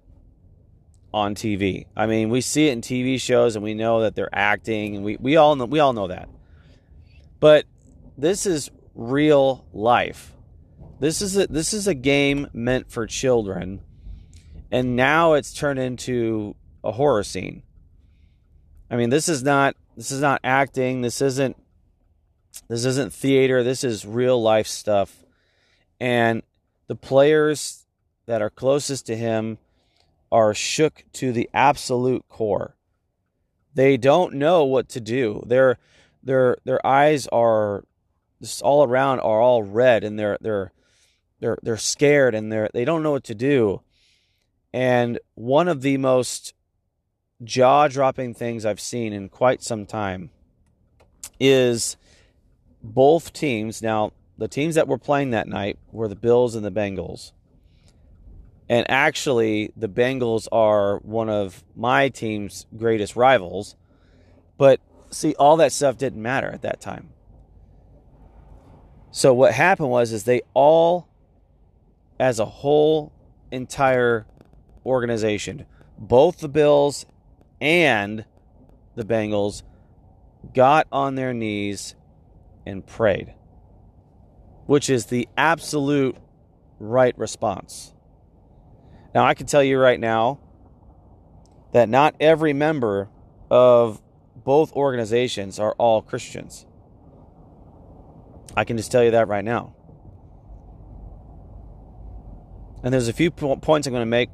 on 1.13 1.35
TV. 1.35 1.85
I 1.95 2.05
mean, 2.05 2.29
we 2.29 2.41
see 2.41 2.67
it 2.67 2.71
in 2.71 2.81
TV 2.81 3.19
shows, 3.19 3.55
and 3.55 3.63
we 3.63 3.73
know 3.73 4.01
that 4.01 4.15
they're 4.15 4.33
acting, 4.33 4.95
and 4.95 5.03
we, 5.03 5.17
we 5.17 5.35
all 5.35 5.55
know 5.55 5.65
we 5.65 5.79
all 5.79 5.93
know 5.93 6.07
that. 6.07 6.29
But 7.39 7.65
this 8.17 8.45
is 8.45 8.69
real 8.95 9.65
life. 9.73 10.33
This 10.99 11.21
is 11.21 11.35
a, 11.37 11.47
this 11.47 11.73
is 11.73 11.87
a 11.87 11.93
game 11.93 12.47
meant 12.53 12.91
for 12.91 13.05
children, 13.07 13.81
and 14.71 14.95
now 14.95 15.33
it's 15.33 15.53
turned 15.53 15.79
into 15.79 16.55
a 16.83 16.91
horror 16.91 17.23
scene. 17.23 17.63
I 18.89 18.95
mean, 18.95 19.09
this 19.09 19.27
is 19.27 19.43
not 19.43 19.75
this 19.97 20.11
is 20.11 20.21
not 20.21 20.39
acting. 20.43 21.01
This 21.01 21.21
isn't 21.21 21.57
this 22.67 22.85
isn't 22.85 23.13
theater, 23.13 23.63
this 23.63 23.83
is 23.83 24.05
real 24.05 24.41
life 24.41 24.67
stuff. 24.67 25.25
And 25.99 26.41
the 26.91 26.95
players 26.97 27.85
that 28.25 28.41
are 28.41 28.49
closest 28.49 29.05
to 29.05 29.15
him 29.15 29.57
are 30.29 30.53
shook 30.53 31.05
to 31.13 31.31
the 31.31 31.49
absolute 31.53 32.27
core. 32.27 32.75
They 33.73 33.95
don't 33.95 34.33
know 34.33 34.65
what 34.65 34.89
to 34.89 34.99
do. 34.99 35.41
Their 35.45 35.77
their 36.21 36.57
their 36.65 36.85
eyes 36.85 37.27
are 37.27 37.85
just 38.41 38.61
all 38.61 38.83
around 38.83 39.21
are 39.21 39.39
all 39.39 39.63
red 39.63 40.03
and 40.03 40.19
they're 40.19 40.37
they're 40.41 40.73
they're 41.39 41.57
they're 41.63 41.77
scared 41.77 42.35
and 42.35 42.51
they're 42.51 42.69
they 42.73 42.83
don't 42.83 43.03
know 43.03 43.11
what 43.11 43.23
to 43.23 43.35
do. 43.35 43.83
And 44.73 45.17
one 45.35 45.69
of 45.69 45.81
the 45.81 45.95
most 45.95 46.53
jaw-dropping 47.41 48.33
things 48.33 48.65
I've 48.65 48.81
seen 48.81 49.13
in 49.13 49.29
quite 49.29 49.63
some 49.63 49.85
time 49.85 50.29
is 51.39 51.95
both 52.83 53.31
teams, 53.31 53.81
now, 53.81 54.11
the 54.41 54.47
teams 54.47 54.73
that 54.73 54.87
were 54.87 54.97
playing 54.97 55.29
that 55.29 55.47
night 55.47 55.77
were 55.91 56.07
the 56.07 56.15
Bills 56.15 56.55
and 56.55 56.65
the 56.65 56.71
Bengals. 56.71 57.31
And 58.67 58.89
actually, 58.89 59.71
the 59.77 59.87
Bengals 59.87 60.47
are 60.51 60.97
one 61.03 61.29
of 61.29 61.63
my 61.75 62.09
team's 62.09 62.65
greatest 62.75 63.15
rivals. 63.15 63.75
But 64.57 64.79
see, 65.11 65.35
all 65.35 65.57
that 65.57 65.71
stuff 65.71 65.95
didn't 65.95 66.23
matter 66.23 66.49
at 66.49 66.63
that 66.63 66.81
time. 66.81 67.09
So 69.11 69.31
what 69.31 69.53
happened 69.53 69.91
was 69.91 70.11
is 70.11 70.23
they 70.23 70.41
all 70.55 71.07
as 72.19 72.39
a 72.39 72.45
whole 72.45 73.13
entire 73.51 74.25
organization, 74.83 75.67
both 75.99 76.39
the 76.39 76.49
Bills 76.49 77.05
and 77.59 78.25
the 78.95 79.03
Bengals 79.03 79.61
got 80.51 80.87
on 80.91 81.13
their 81.13 81.31
knees 81.31 81.93
and 82.65 82.83
prayed, 82.87 83.35
which 84.71 84.89
is 84.89 85.07
the 85.07 85.27
absolute 85.35 86.15
right 86.79 87.17
response. 87.17 87.93
Now, 89.13 89.25
I 89.25 89.33
can 89.33 89.45
tell 89.45 89.61
you 89.61 89.77
right 89.77 89.99
now 89.99 90.39
that 91.73 91.89
not 91.89 92.15
every 92.21 92.53
member 92.53 93.09
of 93.49 94.01
both 94.33 94.71
organizations 94.71 95.59
are 95.59 95.75
all 95.77 96.01
Christians. 96.01 96.65
I 98.55 98.63
can 98.63 98.77
just 98.77 98.93
tell 98.93 99.03
you 99.03 99.11
that 99.11 99.27
right 99.27 99.43
now. 99.43 99.75
And 102.81 102.93
there's 102.93 103.09
a 103.09 103.13
few 103.13 103.29
points 103.29 103.87
I'm 103.87 103.91
going 103.91 104.03
to 104.03 104.05
make 104.05 104.29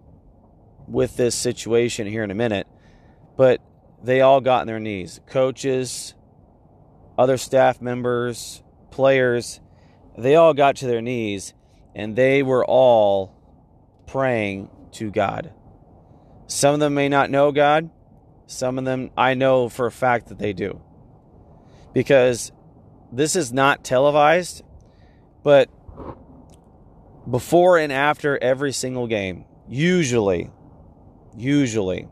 with 0.87 1.17
this 1.17 1.33
situation 1.33 2.05
here 2.05 2.23
in 2.23 2.29
a 2.29 2.35
minute, 2.35 2.67
but 3.37 3.59
they 4.03 4.21
all 4.21 4.39
got 4.39 4.61
on 4.61 4.67
their 4.67 4.79
knees. 4.79 5.19
Coaches, 5.25 6.13
other 7.17 7.37
staff 7.37 7.81
members, 7.81 8.61
players, 8.91 9.61
they 10.17 10.35
all 10.35 10.53
got 10.53 10.77
to 10.77 10.87
their 10.87 11.01
knees 11.01 11.53
and 11.95 12.15
they 12.15 12.43
were 12.43 12.65
all 12.65 13.33
praying 14.05 14.69
to 14.93 15.11
God. 15.11 15.53
Some 16.47 16.73
of 16.73 16.79
them 16.79 16.93
may 16.93 17.09
not 17.09 17.29
know 17.29 17.51
God, 17.51 17.89
some 18.45 18.77
of 18.77 18.85
them 18.85 19.11
I 19.17 19.33
know 19.33 19.69
for 19.69 19.85
a 19.85 19.91
fact 19.91 20.27
that 20.27 20.39
they 20.39 20.53
do. 20.53 20.81
Because 21.93 22.51
this 23.11 23.35
is 23.35 23.51
not 23.51 23.83
televised, 23.83 24.63
but 25.43 25.69
before 27.29 27.77
and 27.77 27.91
after 27.91 28.41
every 28.41 28.71
single 28.71 29.07
game, 29.07 29.45
usually, 29.67 30.49
usually, 31.35 32.07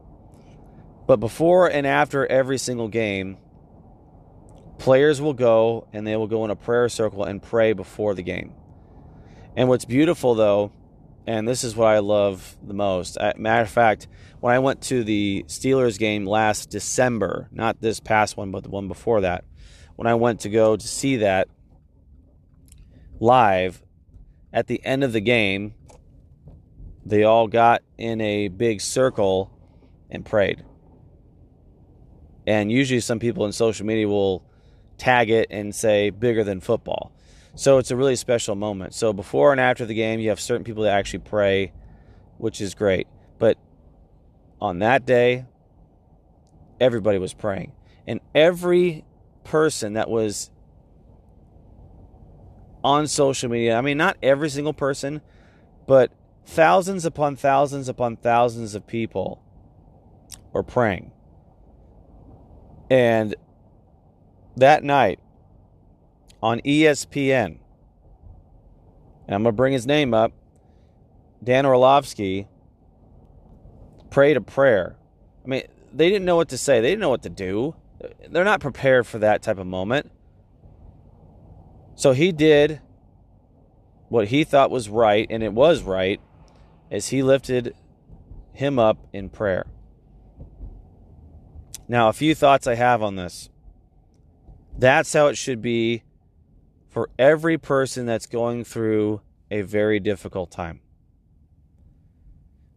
but 1.07 1.17
before 1.17 1.69
and 1.69 1.87
after 1.87 2.25
every 2.25 2.57
single 2.57 2.87
game, 2.87 3.37
players 4.77 5.21
will 5.21 5.33
go 5.33 5.87
and 5.93 6.05
they 6.05 6.15
will 6.15 6.27
go 6.27 6.45
in 6.45 6.51
a 6.51 6.55
prayer 6.55 6.89
circle 6.89 7.23
and 7.23 7.41
pray 7.41 7.73
before 7.73 8.13
the 8.13 8.23
game. 8.23 8.53
And 9.55 9.69
what's 9.69 9.85
beautiful 9.85 10.35
though, 10.35 10.71
and 11.27 11.47
this 11.47 11.63
is 11.63 11.75
what 11.75 11.87
I 11.87 11.99
love 11.99 12.55
the 12.61 12.73
most. 12.73 13.17
Matter 13.37 13.63
of 13.63 13.69
fact, 13.69 14.07
when 14.41 14.53
I 14.53 14.59
went 14.59 14.81
to 14.83 15.03
the 15.03 15.43
Steelers 15.47 15.97
game 15.97 16.25
last 16.25 16.69
December, 16.69 17.49
not 17.51 17.81
this 17.81 17.99
past 17.99 18.37
one, 18.37 18.51
but 18.51 18.63
the 18.63 18.69
one 18.69 18.87
before 18.87 19.21
that, 19.21 19.43
when 19.95 20.07
I 20.07 20.13
went 20.13 20.41
to 20.41 20.49
go 20.49 20.75
to 20.75 20.87
see 20.87 21.17
that 21.17 21.47
live 23.19 23.81
at 24.53 24.67
the 24.67 24.83
end 24.85 25.03
of 25.03 25.13
the 25.13 25.21
game, 25.21 25.73
they 27.05 27.23
all 27.23 27.47
got 27.47 27.81
in 27.97 28.19
a 28.21 28.49
big 28.49 28.81
circle 28.81 29.51
and 30.09 30.25
prayed. 30.25 30.63
And 32.45 32.71
usually, 32.71 32.99
some 32.99 33.19
people 33.19 33.45
in 33.45 33.51
social 33.51 33.85
media 33.85 34.07
will 34.07 34.43
tag 34.97 35.29
it 35.29 35.47
and 35.49 35.73
say 35.73 36.09
bigger 36.09 36.43
than 36.43 36.59
football. 36.59 37.11
So 37.55 37.77
it's 37.77 37.91
a 37.91 37.95
really 37.95 38.15
special 38.15 38.55
moment. 38.55 38.93
So 38.93 39.13
before 39.13 39.51
and 39.51 39.61
after 39.61 39.85
the 39.85 39.93
game, 39.93 40.19
you 40.19 40.29
have 40.29 40.39
certain 40.39 40.63
people 40.63 40.83
that 40.83 40.93
actually 40.93 41.19
pray, 41.19 41.71
which 42.37 42.59
is 42.59 42.75
great. 42.75 43.07
But 43.39 43.57
on 44.59 44.79
that 44.79 45.05
day, 45.05 45.45
everybody 46.79 47.17
was 47.17 47.33
praying. 47.33 47.71
And 48.05 48.19
every 48.33 49.05
person 49.43 49.93
that 49.93 50.09
was 50.09 50.51
on 52.83 53.07
social 53.07 53.49
media, 53.49 53.77
I 53.77 53.81
mean, 53.81 53.97
not 53.97 54.17
every 54.21 54.49
single 54.49 54.73
person, 54.73 55.21
but 55.87 56.11
thousands 56.45 57.05
upon 57.05 57.35
thousands 57.35 57.89
upon 57.89 58.17
thousands 58.17 58.75
of 58.75 58.85
people 58.85 59.41
were 60.51 60.63
praying. 60.63 61.11
And 62.89 63.35
that 64.57 64.83
night 64.83 65.19
on 66.41 66.59
ESPN, 66.61 67.57
and 69.25 69.35
I'm 69.35 69.43
going 69.43 69.53
to 69.53 69.57
bring 69.57 69.73
his 69.73 69.85
name 69.85 70.13
up, 70.13 70.31
Dan 71.43 71.65
Orlovsky 71.65 72.47
prayed 74.09 74.37
a 74.37 74.41
prayer. 74.41 74.95
I 75.43 75.47
mean, 75.47 75.63
they 75.93 76.09
didn't 76.09 76.25
know 76.25 76.35
what 76.35 76.49
to 76.49 76.57
say, 76.57 76.81
they 76.81 76.89
didn't 76.89 77.01
know 77.01 77.09
what 77.09 77.23
to 77.23 77.29
do. 77.29 77.75
They're 78.29 78.43
not 78.43 78.59
prepared 78.59 79.07
for 79.07 79.19
that 79.19 79.41
type 79.41 79.57
of 79.57 79.67
moment. 79.67 80.11
So 81.95 82.11
he 82.11 82.31
did 82.31 82.81
what 84.09 84.27
he 84.27 84.43
thought 84.43 84.69
was 84.69 84.89
right, 84.89 85.25
and 85.29 85.41
it 85.41 85.53
was 85.53 85.81
right, 85.81 86.21
as 86.91 87.07
he 87.07 87.23
lifted 87.23 87.75
him 88.53 88.77
up 88.77 88.97
in 89.11 89.29
prayer. 89.29 89.65
Now, 91.87 92.09
a 92.09 92.13
few 92.13 92.35
thoughts 92.35 92.67
I 92.67 92.75
have 92.75 93.01
on 93.01 93.15
this. 93.15 93.49
That's 94.77 95.13
how 95.13 95.27
it 95.27 95.35
should 95.37 95.61
be 95.61 96.03
for 96.89 97.09
every 97.17 97.57
person 97.57 98.05
that's 98.05 98.25
going 98.25 98.63
through 98.63 99.21
a 99.49 99.61
very 99.61 99.99
difficult 99.99 100.51
time. 100.51 100.81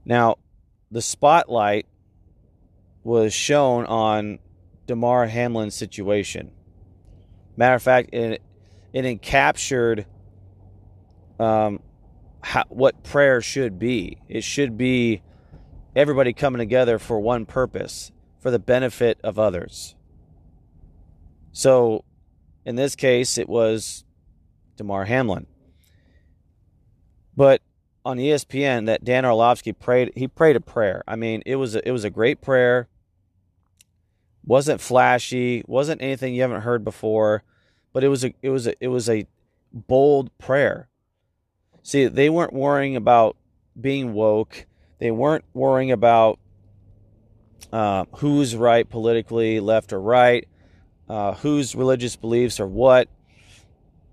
Now, 0.05 0.37
the 0.91 1.03
spotlight 1.03 1.87
was 3.03 3.35
shown 3.35 3.85
on 3.87 4.39
Damar 4.87 5.27
Hamlin's 5.27 5.75
situation. 5.75 6.51
Matter 7.57 7.75
of 7.75 7.83
fact, 7.83 8.15
it, 8.15 8.43
it 8.93 9.05
encaptured 9.05 10.07
um, 11.39 11.81
what 12.69 13.03
prayer 13.03 13.41
should 13.41 13.79
be. 13.79 14.19
It 14.29 14.45
should 14.45 14.79
be 14.79 15.23
everybody 15.95 16.33
coming 16.33 16.59
together 16.59 16.99
for 16.99 17.21
one 17.21 17.45
purpose, 17.45 18.13
for 18.39 18.51
the 18.51 18.59
benefit 18.59 19.19
of 19.23 19.39
others. 19.39 19.95
So, 21.59 22.05
in 22.65 22.77
this 22.77 22.95
case, 22.95 23.37
it 23.37 23.49
was 23.49 24.05
Damar 24.77 25.07
Hamlin. 25.07 25.49
But 27.37 27.63
on 28.05 28.19
ESPN, 28.19 28.87
that 28.87 29.03
Dan 29.03 29.25
Orlovsky 29.25 29.73
prayed. 29.73 30.13
He 30.15 30.29
prayed 30.29 30.55
a 30.55 30.61
prayer. 30.61 31.03
I 31.09 31.17
mean, 31.17 31.43
it 31.47 31.57
was 31.57 31.75
a, 31.75 31.87
it 31.87 31.91
was 31.91 32.05
a 32.05 32.11
great 32.11 32.41
prayer. 32.41 32.87
wasn't 34.45 34.81
flashy. 34.81 35.65
wasn't 35.67 36.01
anything 36.01 36.33
you 36.33 36.43
haven't 36.43 36.61
heard 36.61 36.85
before, 36.85 37.43
but 37.93 38.05
it 38.05 38.09
was 38.09 38.25
a 38.25 38.33
it 38.41 38.51
was 38.51 38.69
a 38.69 38.75
it 38.81 38.89
was 38.89 39.09
a 39.09 39.27
bold 39.73 40.31
prayer. 40.39 40.89
See, 41.83 42.07
they 42.07 42.31
weren't 42.31 42.53
worrying 42.53 42.95
about 42.95 43.37
being 43.81 44.15
woke. 44.15 44.65
They 45.01 45.11
weren't 45.11 45.45
worrying 45.55 45.91
about 45.91 46.39
uh, 47.73 48.05
who's 48.19 48.55
right 48.55 48.89
politically, 48.89 49.59
left 49.59 49.93
or 49.93 50.01
right 50.01 50.47
uh, 51.09 51.35
whose 51.35 51.75
religious 51.75 52.17
beliefs 52.17 52.61
or 52.61 52.67
what. 52.67 53.09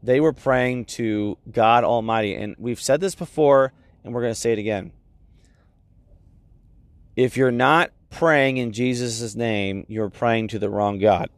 They 0.02 0.20
were 0.20 0.34
praying 0.34 0.86
to 0.86 1.38
God 1.52 1.84
Almighty. 1.84 2.36
And 2.36 2.56
we've 2.58 2.82
said 2.82 3.02
this 3.02 3.16
before, 3.16 3.74
and 4.04 4.14
we're 4.14 4.22
going 4.22 4.34
to 4.34 4.40
say 4.40 4.54
it 4.54 4.60
again. 4.60 4.92
If 7.16 7.38
you're 7.38 7.52
not 7.52 7.92
praying 8.10 8.58
in 8.58 8.72
Jesus' 8.72 9.36
name, 9.36 9.86
you're 9.88 10.10
praying 10.10 10.50
to 10.50 10.60
the 10.60 10.70
wrong 10.70 11.00
God. 11.00 11.30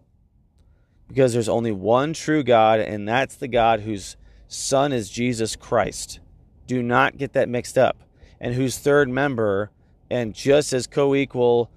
Because 1.08 1.32
there's 1.32 1.48
only 1.48 1.72
one 1.72 2.14
true 2.14 2.44
God, 2.44 2.80
and 2.82 3.08
that's 3.08 3.36
the 3.36 3.48
God 3.48 3.82
whose 3.82 4.18
Son 4.48 4.92
is 4.92 5.10
Jesus 5.10 5.56
Christ. 5.56 6.20
Do 6.66 6.84
not 6.84 7.18
get 7.18 7.34
that 7.34 7.48
mixed 7.48 7.78
up. 7.78 7.98
And 8.40 8.54
whose 8.54 8.78
third 8.78 9.10
member, 9.10 9.72
and 10.10 10.34
just 10.34 10.74
as 10.74 10.86
co 10.86 11.16
equal 11.16 11.72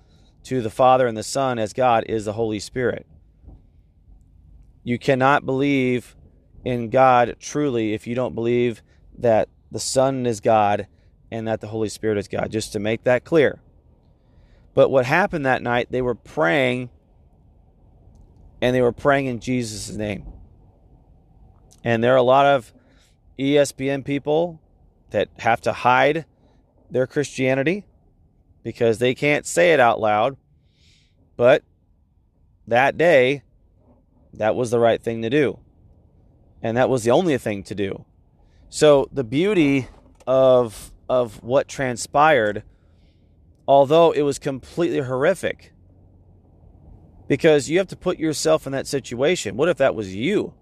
to 0.45 0.61
the 0.61 0.71
Father 0.71 1.07
and 1.07 1.17
the 1.17 1.23
Son 1.23 1.59
as 1.59 1.73
God, 1.73 2.05
is 2.09 2.25
the 2.25 2.33
Holy 2.33 2.59
Spirit. 2.59 3.07
You 4.83 4.99
cannot 4.99 5.45
believe 5.45 6.17
in 6.65 6.91
God 6.91 7.37
truly 7.41 7.95
if 7.95 8.07
you 8.07 8.15
don't 8.15 8.35
believe 8.35 8.83
that 9.19 9.49
the 9.71 9.81
Son 9.81 10.27
is 10.27 10.41
God 10.41 10.87
and 11.31 11.47
that 11.47 11.61
the 11.61 11.69
Holy 11.69 11.89
Spirit 11.89 12.19
is 12.19 12.29
God, 12.29 12.51
just 12.51 12.73
to 12.73 12.79
make 12.79 13.05
that 13.05 13.25
clear. 13.25 13.61
But 14.75 14.91
what 14.91 15.07
happened 15.07 15.47
that 15.47 15.63
night, 15.63 15.89
they 15.91 16.03
were 16.03 16.15
praying 16.15 16.91
and 18.61 18.75
they 18.75 18.83
were 18.83 18.93
praying 18.93 19.27
in 19.27 19.41
Jesus' 19.41 19.95
name. 19.97 20.25
And 21.83 22.05
there 22.05 22.13
are 22.13 22.17
a 22.17 22.23
lot 22.23 22.47
of 22.47 22.73
ESPN 23.39 24.05
people 24.05 24.61
that 25.11 25.29
have 25.39 25.61
to 25.63 25.73
hide 25.73 26.27
their 26.91 27.07
Christianity 27.07 27.87
because 28.63 28.99
they 28.99 29.15
can't 29.15 29.47
say 29.47 29.73
it 29.73 29.81
out 29.81 30.01
loud. 30.01 30.37
But 31.37 31.65
that 32.67 32.99
day, 32.99 33.43
that 34.35 34.55
was 34.55 34.71
the 34.71 34.79
right 34.79 35.03
thing 35.03 35.23
to 35.23 35.31
do. 35.31 35.59
And 36.63 36.77
that 36.77 36.89
was 36.89 37.05
the 37.05 37.11
only 37.11 37.37
thing 37.39 37.63
to 37.65 37.75
do. 37.75 38.05
So 38.69 39.09
the 39.13 39.25
beauty 39.25 39.89
of 40.27 40.93
of 41.09 41.43
what 41.43 41.67
transpired, 41.67 42.63
although 43.67 44.13
it 44.13 44.23
was 44.23 44.39
completely 44.39 45.01
horrific, 45.01 45.73
because 47.27 47.69
you 47.69 47.79
have 47.79 47.89
to 47.89 47.97
put 47.97 48.19
yourself 48.19 48.67
in 48.67 48.73
that 48.73 48.87
situation. 48.87 49.57
What 49.57 49.69
if 49.69 49.79
that 49.79 49.95
was 49.95 50.15
you? 50.15 50.55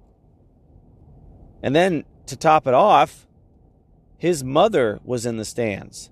And 1.63 1.77
then 1.77 2.05
to 2.27 2.37
top 2.37 2.67
it 2.67 2.75
off, 2.75 3.27
his 4.17 4.43
mother 4.43 5.01
was 5.05 5.27
in 5.27 5.37
the 5.37 5.45
stands, 5.45 6.11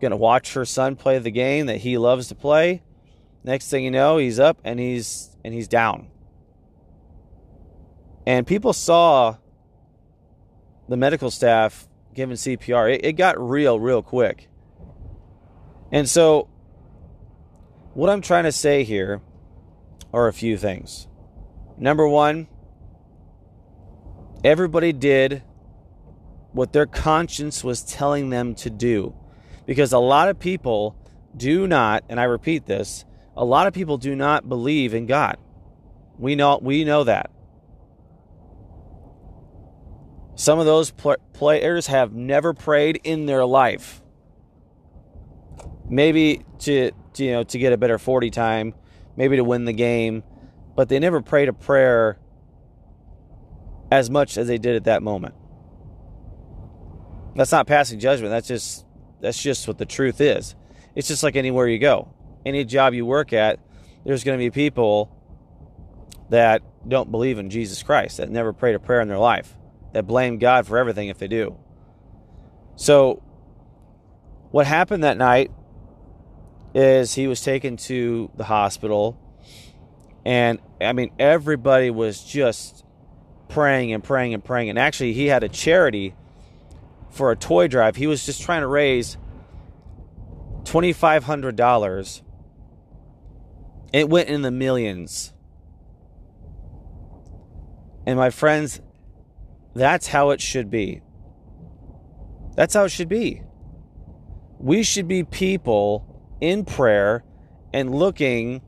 to 0.00 0.16
watch 0.16 0.54
her 0.54 0.64
son 0.64 0.96
play 0.96 1.18
the 1.18 1.30
game 1.30 1.66
that 1.66 1.78
he 1.78 1.98
loves 1.98 2.28
to 2.28 2.34
play. 2.34 2.82
Next 3.44 3.68
thing 3.68 3.84
you 3.84 3.90
know, 3.90 4.16
he's 4.16 4.40
up 4.40 4.58
and 4.64 4.80
he's 4.80 5.36
and 5.44 5.52
he's 5.52 5.68
down. 5.68 6.08
And 8.26 8.46
people 8.46 8.72
saw 8.72 9.36
the 10.88 10.96
medical 10.96 11.30
staff 11.30 11.88
giving 12.14 12.36
CPR. 12.36 12.94
It, 12.94 13.04
it 13.04 13.12
got 13.14 13.38
real, 13.40 13.80
real 13.80 14.02
quick. 14.02 14.48
And 15.90 16.08
so, 16.08 16.48
what 17.94 18.08
I'm 18.08 18.22
trying 18.22 18.44
to 18.44 18.52
say 18.52 18.84
here 18.84 19.20
are 20.12 20.28
a 20.28 20.32
few 20.32 20.56
things. 20.56 21.08
Number 21.76 22.06
one, 22.06 22.48
everybody 24.44 24.92
did 24.92 25.42
what 26.52 26.72
their 26.72 26.86
conscience 26.86 27.64
was 27.64 27.82
telling 27.82 28.30
them 28.30 28.54
to 28.56 28.70
do. 28.70 29.14
Because 29.66 29.92
a 29.92 29.98
lot 29.98 30.28
of 30.28 30.38
people 30.38 30.96
do 31.36 31.66
not, 31.66 32.04
and 32.08 32.20
I 32.20 32.24
repeat 32.24 32.66
this, 32.66 33.04
a 33.36 33.44
lot 33.44 33.66
of 33.66 33.72
people 33.72 33.96
do 33.96 34.14
not 34.14 34.48
believe 34.48 34.92
in 34.94 35.06
God. 35.06 35.36
We 36.18 36.34
know 36.34 36.58
we 36.60 36.84
know 36.84 37.04
that. 37.04 37.30
Some 40.42 40.58
of 40.58 40.66
those 40.66 40.90
pl- 40.90 41.18
players 41.34 41.86
have 41.86 42.14
never 42.14 42.52
prayed 42.52 43.00
in 43.04 43.26
their 43.26 43.46
life. 43.46 44.02
Maybe 45.88 46.44
to, 46.58 46.90
to, 47.12 47.24
you 47.24 47.30
know 47.30 47.44
to 47.44 47.58
get 47.58 47.72
a 47.72 47.76
better 47.76 47.96
40 47.96 48.30
time, 48.30 48.74
maybe 49.16 49.36
to 49.36 49.44
win 49.44 49.66
the 49.66 49.72
game, 49.72 50.24
but 50.74 50.88
they 50.88 50.98
never 50.98 51.22
prayed 51.22 51.48
a 51.48 51.52
prayer 51.52 52.18
as 53.92 54.10
much 54.10 54.36
as 54.36 54.48
they 54.48 54.58
did 54.58 54.74
at 54.74 54.82
that 54.82 55.00
moment. 55.00 55.36
That's 57.36 57.52
not 57.52 57.68
passing 57.68 58.00
judgment. 58.00 58.32
That's 58.32 58.48
just 58.48 58.84
that's 59.20 59.40
just 59.40 59.68
what 59.68 59.78
the 59.78 59.86
truth 59.86 60.20
is. 60.20 60.56
It's 60.96 61.06
just 61.06 61.22
like 61.22 61.36
anywhere 61.36 61.68
you 61.68 61.78
go. 61.78 62.12
Any 62.44 62.64
job 62.64 62.94
you 62.94 63.06
work 63.06 63.32
at, 63.32 63.60
there's 64.04 64.24
going 64.24 64.36
to 64.36 64.44
be 64.44 64.50
people 64.50 65.08
that 66.30 66.62
don't 66.88 67.12
believe 67.12 67.38
in 67.38 67.48
Jesus 67.48 67.84
Christ, 67.84 68.16
that 68.16 68.28
never 68.28 68.52
prayed 68.52 68.74
a 68.74 68.80
prayer 68.80 69.02
in 69.02 69.06
their 69.06 69.18
life 69.18 69.56
that 69.92 70.06
blame 70.06 70.38
God 70.38 70.66
for 70.66 70.78
everything 70.78 71.08
if 71.08 71.18
they 71.18 71.28
do. 71.28 71.56
So, 72.76 73.22
what 74.50 74.66
happened 74.66 75.04
that 75.04 75.16
night 75.16 75.50
is 76.74 77.14
he 77.14 77.26
was 77.26 77.42
taken 77.42 77.76
to 77.76 78.30
the 78.36 78.44
hospital, 78.44 79.18
and 80.24 80.58
I 80.80 80.92
mean, 80.92 81.10
everybody 81.18 81.90
was 81.90 82.22
just 82.22 82.84
praying 83.48 83.92
and 83.92 84.02
praying 84.02 84.34
and 84.34 84.44
praying. 84.44 84.70
And 84.70 84.78
actually, 84.78 85.12
he 85.12 85.26
had 85.26 85.44
a 85.44 85.48
charity 85.48 86.14
for 87.10 87.30
a 87.30 87.36
toy 87.36 87.68
drive. 87.68 87.96
He 87.96 88.06
was 88.06 88.24
just 88.24 88.42
trying 88.42 88.62
to 88.62 88.66
raise 88.66 89.16
$2,500. 90.64 92.22
It 93.92 94.08
went 94.08 94.28
in 94.28 94.42
the 94.42 94.50
millions. 94.50 95.34
And 98.06 98.18
my 98.18 98.30
friends, 98.30 98.80
that's 99.74 100.06
how 100.06 100.30
it 100.30 100.40
should 100.40 100.70
be. 100.70 101.02
That's 102.54 102.74
how 102.74 102.84
it 102.84 102.90
should 102.90 103.08
be. 103.08 103.42
We 104.58 104.82
should 104.82 105.08
be 105.08 105.24
people 105.24 106.36
in 106.40 106.64
prayer 106.64 107.24
and 107.72 107.94
looking 107.94 108.62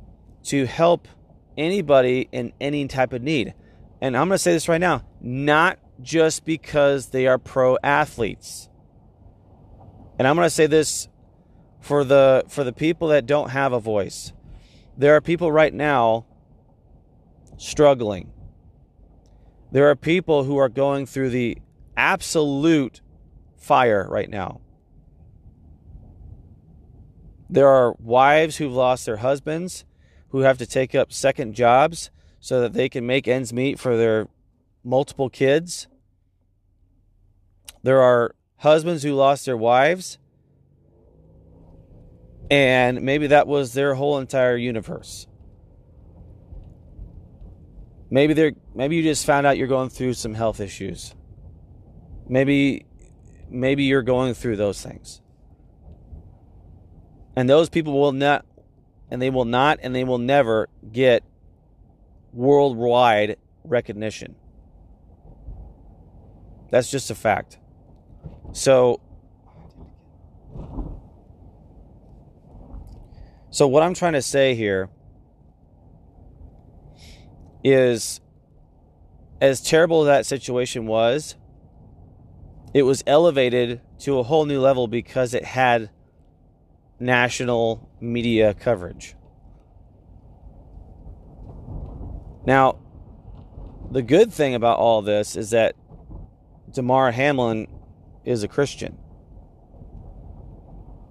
to 0.44 0.66
help 0.66 1.08
anybody 1.56 2.28
in 2.32 2.52
any 2.60 2.88
type 2.88 3.12
of 3.12 3.22
need. 3.22 3.54
And 4.00 4.16
I'm 4.16 4.28
going 4.28 4.36
to 4.36 4.42
say 4.42 4.52
this 4.52 4.68
right 4.68 4.80
now 4.80 5.04
not 5.20 5.78
just 6.02 6.44
because 6.44 7.08
they 7.08 7.26
are 7.26 7.38
pro 7.38 7.78
athletes. 7.82 8.68
And 10.18 10.28
I'm 10.28 10.36
going 10.36 10.46
to 10.46 10.50
say 10.50 10.66
this 10.66 11.08
for 11.80 12.04
the 12.04 12.44
for 12.48 12.64
the 12.64 12.72
people 12.72 13.08
that 13.08 13.26
don't 13.26 13.50
have 13.50 13.72
a 13.72 13.80
voice. 13.80 14.32
There 14.96 15.16
are 15.16 15.20
people 15.20 15.50
right 15.50 15.72
now 15.72 16.26
struggling. 17.56 18.33
There 19.74 19.90
are 19.90 19.96
people 19.96 20.44
who 20.44 20.56
are 20.56 20.68
going 20.68 21.04
through 21.04 21.30
the 21.30 21.58
absolute 21.96 23.00
fire 23.56 24.06
right 24.08 24.30
now. 24.30 24.60
There 27.50 27.66
are 27.66 27.96
wives 27.98 28.58
who've 28.58 28.72
lost 28.72 29.04
their 29.04 29.16
husbands, 29.16 29.84
who 30.28 30.42
have 30.42 30.58
to 30.58 30.66
take 30.66 30.94
up 30.94 31.12
second 31.12 31.54
jobs 31.54 32.12
so 32.38 32.60
that 32.60 32.72
they 32.72 32.88
can 32.88 33.04
make 33.04 33.26
ends 33.26 33.52
meet 33.52 33.80
for 33.80 33.96
their 33.96 34.28
multiple 34.84 35.28
kids. 35.28 35.88
There 37.82 38.00
are 38.00 38.36
husbands 38.58 39.02
who 39.02 39.14
lost 39.14 39.44
their 39.44 39.56
wives, 39.56 40.18
and 42.48 43.02
maybe 43.02 43.26
that 43.26 43.48
was 43.48 43.72
their 43.72 43.96
whole 43.96 44.18
entire 44.18 44.56
universe. 44.56 45.26
Maybe 48.10 48.34
they're 48.34 48.52
maybe 48.74 48.96
you 48.96 49.02
just 49.02 49.26
found 49.26 49.46
out 49.46 49.56
you're 49.58 49.66
going 49.66 49.88
through 49.88 50.14
some 50.14 50.34
health 50.34 50.60
issues. 50.60 51.14
Maybe 52.28 52.86
maybe 53.48 53.84
you're 53.84 54.02
going 54.02 54.34
through 54.34 54.56
those 54.56 54.80
things. 54.80 55.20
And 57.36 57.48
those 57.48 57.68
people 57.68 57.98
will 57.98 58.12
not 58.12 58.44
and 59.10 59.20
they 59.20 59.30
will 59.30 59.44
not 59.44 59.78
and 59.82 59.94
they 59.94 60.04
will 60.04 60.18
never 60.18 60.68
get 60.92 61.24
worldwide 62.32 63.36
recognition. 63.64 64.36
That's 66.70 66.90
just 66.90 67.10
a 67.10 67.14
fact. 67.14 67.58
So 68.52 69.00
So 73.54 73.68
what 73.68 73.84
I'm 73.84 73.94
trying 73.94 74.14
to 74.14 74.22
say 74.22 74.56
here 74.56 74.90
is 77.64 78.20
as 79.40 79.60
terrible 79.60 80.02
as 80.02 80.06
that 80.06 80.26
situation 80.26 80.86
was, 80.86 81.34
it 82.74 82.82
was 82.82 83.02
elevated 83.06 83.80
to 84.00 84.18
a 84.18 84.22
whole 84.22 84.44
new 84.44 84.60
level 84.60 84.86
because 84.86 85.34
it 85.34 85.44
had 85.44 85.90
national 87.00 87.88
media 88.00 88.54
coverage. 88.54 89.16
Now, 92.46 92.78
the 93.90 94.02
good 94.02 94.32
thing 94.32 94.54
about 94.54 94.78
all 94.78 95.02
this 95.02 95.36
is 95.36 95.50
that 95.50 95.76
Damar 96.70 97.12
Hamlin 97.12 97.68
is 98.24 98.42
a 98.42 98.48
Christian. 98.48 98.98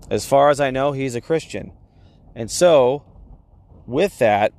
As 0.10 0.26
far 0.26 0.50
as 0.50 0.60
I 0.60 0.70
know, 0.70 0.92
he's 0.92 1.16
a 1.16 1.22
Christian. 1.22 1.72
And 2.36 2.52
so, 2.52 3.04
with 3.88 4.20
that, 4.20 4.54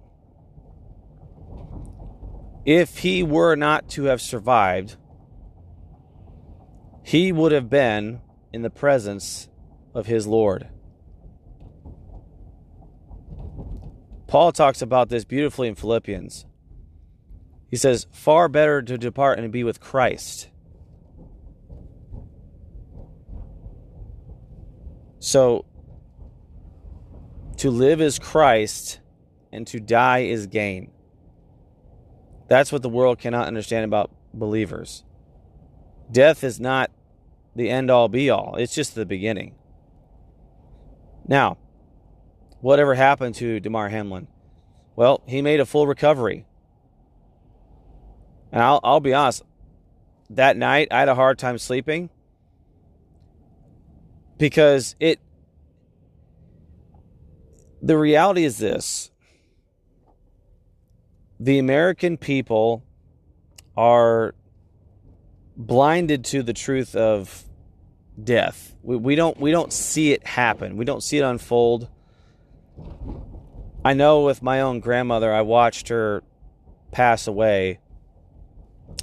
if 2.64 2.98
he 2.98 3.22
were 3.22 3.56
not 3.56 3.88
to 3.90 4.04
have 4.04 4.20
survived, 4.20 4.96
he 7.02 7.32
would 7.32 7.52
have 7.52 7.68
been 7.68 8.20
in 8.52 8.62
the 8.62 8.70
presence 8.70 9.48
of 9.94 10.06
his 10.06 10.26
Lord. 10.26 10.68
Paul 14.26 14.52
talks 14.52 14.80
about 14.80 15.10
this 15.10 15.24
beautifully 15.24 15.68
in 15.68 15.74
Philippians. 15.74 16.46
He 17.70 17.76
says, 17.76 18.06
Far 18.10 18.48
better 18.48 18.82
to 18.82 18.96
depart 18.96 19.38
and 19.38 19.52
be 19.52 19.64
with 19.64 19.80
Christ. 19.80 20.48
So, 25.18 25.64
to 27.58 27.70
live 27.70 28.00
is 28.00 28.18
Christ, 28.18 29.00
and 29.52 29.66
to 29.68 29.80
die 29.80 30.20
is 30.20 30.46
gain. 30.46 30.93
That's 32.48 32.70
what 32.70 32.82
the 32.82 32.88
world 32.88 33.18
cannot 33.18 33.46
understand 33.46 33.84
about 33.84 34.10
believers. 34.32 35.04
Death 36.10 36.44
is 36.44 36.60
not 36.60 36.90
the 37.56 37.70
end 37.70 37.90
all 37.90 38.08
be 38.08 38.30
all, 38.30 38.56
it's 38.56 38.74
just 38.74 38.94
the 38.94 39.06
beginning. 39.06 39.54
Now, 41.26 41.56
whatever 42.60 42.94
happened 42.94 43.34
to 43.36 43.60
Damar 43.60 43.88
Hamlin? 43.88 44.26
Well, 44.96 45.22
he 45.26 45.42
made 45.42 45.60
a 45.60 45.66
full 45.66 45.86
recovery. 45.86 46.46
And 48.52 48.62
I'll, 48.62 48.80
I'll 48.84 49.00
be 49.00 49.14
honest, 49.14 49.42
that 50.30 50.56
night 50.56 50.88
I 50.90 51.00
had 51.00 51.08
a 51.08 51.14
hard 51.14 51.38
time 51.38 51.58
sleeping 51.58 52.10
because 54.38 54.96
it 55.00 55.20
the 57.82 57.98
reality 57.98 58.44
is 58.44 58.58
this 58.58 59.10
the 61.44 61.58
American 61.58 62.16
people 62.16 62.82
are 63.76 64.34
blinded 65.58 66.24
to 66.24 66.42
the 66.42 66.54
truth 66.54 66.96
of 66.96 67.44
death. 68.22 68.74
We, 68.82 68.96
we 68.96 69.14
don't 69.14 69.38
we 69.38 69.50
don't 69.50 69.70
see 69.70 70.12
it 70.12 70.26
happen. 70.26 70.78
We 70.78 70.86
don't 70.86 71.02
see 71.02 71.18
it 71.18 71.22
unfold. 71.22 71.88
I 73.84 73.92
know 73.92 74.22
with 74.22 74.42
my 74.42 74.62
own 74.62 74.80
grandmother, 74.80 75.34
I 75.34 75.42
watched 75.42 75.88
her 75.88 76.22
pass 76.92 77.26
away, 77.26 77.78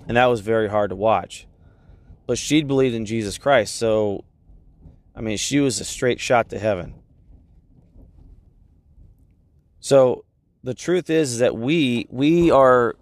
and 0.08 0.18
that 0.18 0.26
was 0.26 0.40
very 0.40 0.68
hard 0.68 0.90
to 0.90 0.96
watch. 0.96 1.46
But 2.26 2.40
she'd 2.40 2.68
believed 2.68 2.96
in 2.96 3.06
Jesus 3.06 3.38
Christ, 3.38 3.76
so 3.76 4.26
I 5.16 5.22
mean, 5.22 5.38
she 5.38 5.60
was 5.60 5.80
a 5.80 5.86
straight 5.86 6.20
shot 6.20 6.50
to 6.50 6.58
heaven. 6.58 6.96
So 9.80 10.26
the 10.64 10.74
truth 10.74 11.10
is, 11.10 11.40
that 11.40 11.56
we 11.56 12.08
we 12.10 12.52
are 12.52 12.96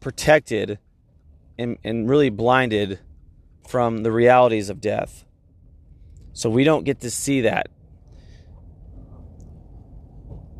protected 0.00 0.78
and, 1.58 1.78
and 1.82 2.08
really 2.08 2.30
blinded 2.30 3.00
from 3.66 4.02
the 4.02 4.12
realities 4.12 4.70
of 4.70 4.80
death. 4.80 5.24
So 6.32 6.50
we 6.50 6.64
don't 6.64 6.84
get 6.84 7.00
to 7.00 7.10
see 7.10 7.40
that. 7.42 7.68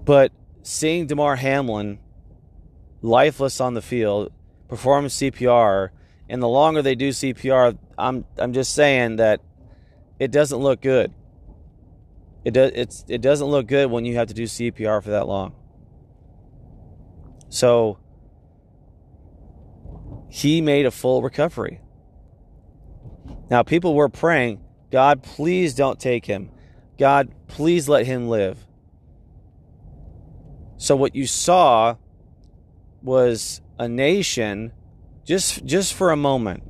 But 0.05 0.33
seeing 0.63 1.07
Damar 1.07 1.37
Hamlin 1.37 1.99
lifeless 3.03 3.61
on 3.61 3.75
the 3.75 3.83
field, 3.83 4.33
perform 4.69 5.07
CPR, 5.07 5.91
and 6.29 6.43
the 6.43 6.49
longer 6.49 6.83
they 6.83 6.95
do 6.95 7.11
CPR, 7.11 7.79
I'm 7.99 8.25
I'm 8.39 8.53
just 8.53 8.73
saying 8.73 9.17
that 9.17 9.41
it 10.19 10.31
doesn't 10.31 10.59
look 10.59 10.81
good. 10.81 11.13
It 12.45 12.53
does 12.53 12.73
it's 12.75 13.05
it 13.09 13.21
doesn't 13.21 13.47
look 13.47 13.67
good 13.67 13.91
when 13.91 14.05
you 14.05 14.17
have 14.17 14.29
to 14.29 14.35
do 14.35 14.45
CPR 14.45 15.03
for 15.03 15.11
that 15.11 15.29
long. 15.29 15.55
So 17.57 17.99
he 20.29 20.61
made 20.61 20.85
a 20.85 20.91
full 20.91 21.23
recovery. 21.23 21.81
Now 23.49 23.63
people 23.63 23.95
were 23.95 24.11
praying, 24.11 24.61
God, 24.91 25.23
please 25.23 25.75
don't 25.75 25.99
take 25.99 26.27
him. 26.27 26.51
God, 26.99 27.33
please 27.47 27.89
let 27.89 28.05
him 28.05 28.29
live. 28.29 28.59
So 30.77 30.97
what 30.97 31.15
you 31.15 31.27
saw 31.27 31.97
was 33.03 33.63
a 33.79 33.89
nation 33.89 34.73
just 35.25 35.65
just 35.65 35.95
for 35.95 36.11
a 36.11 36.17
moment. 36.17 36.63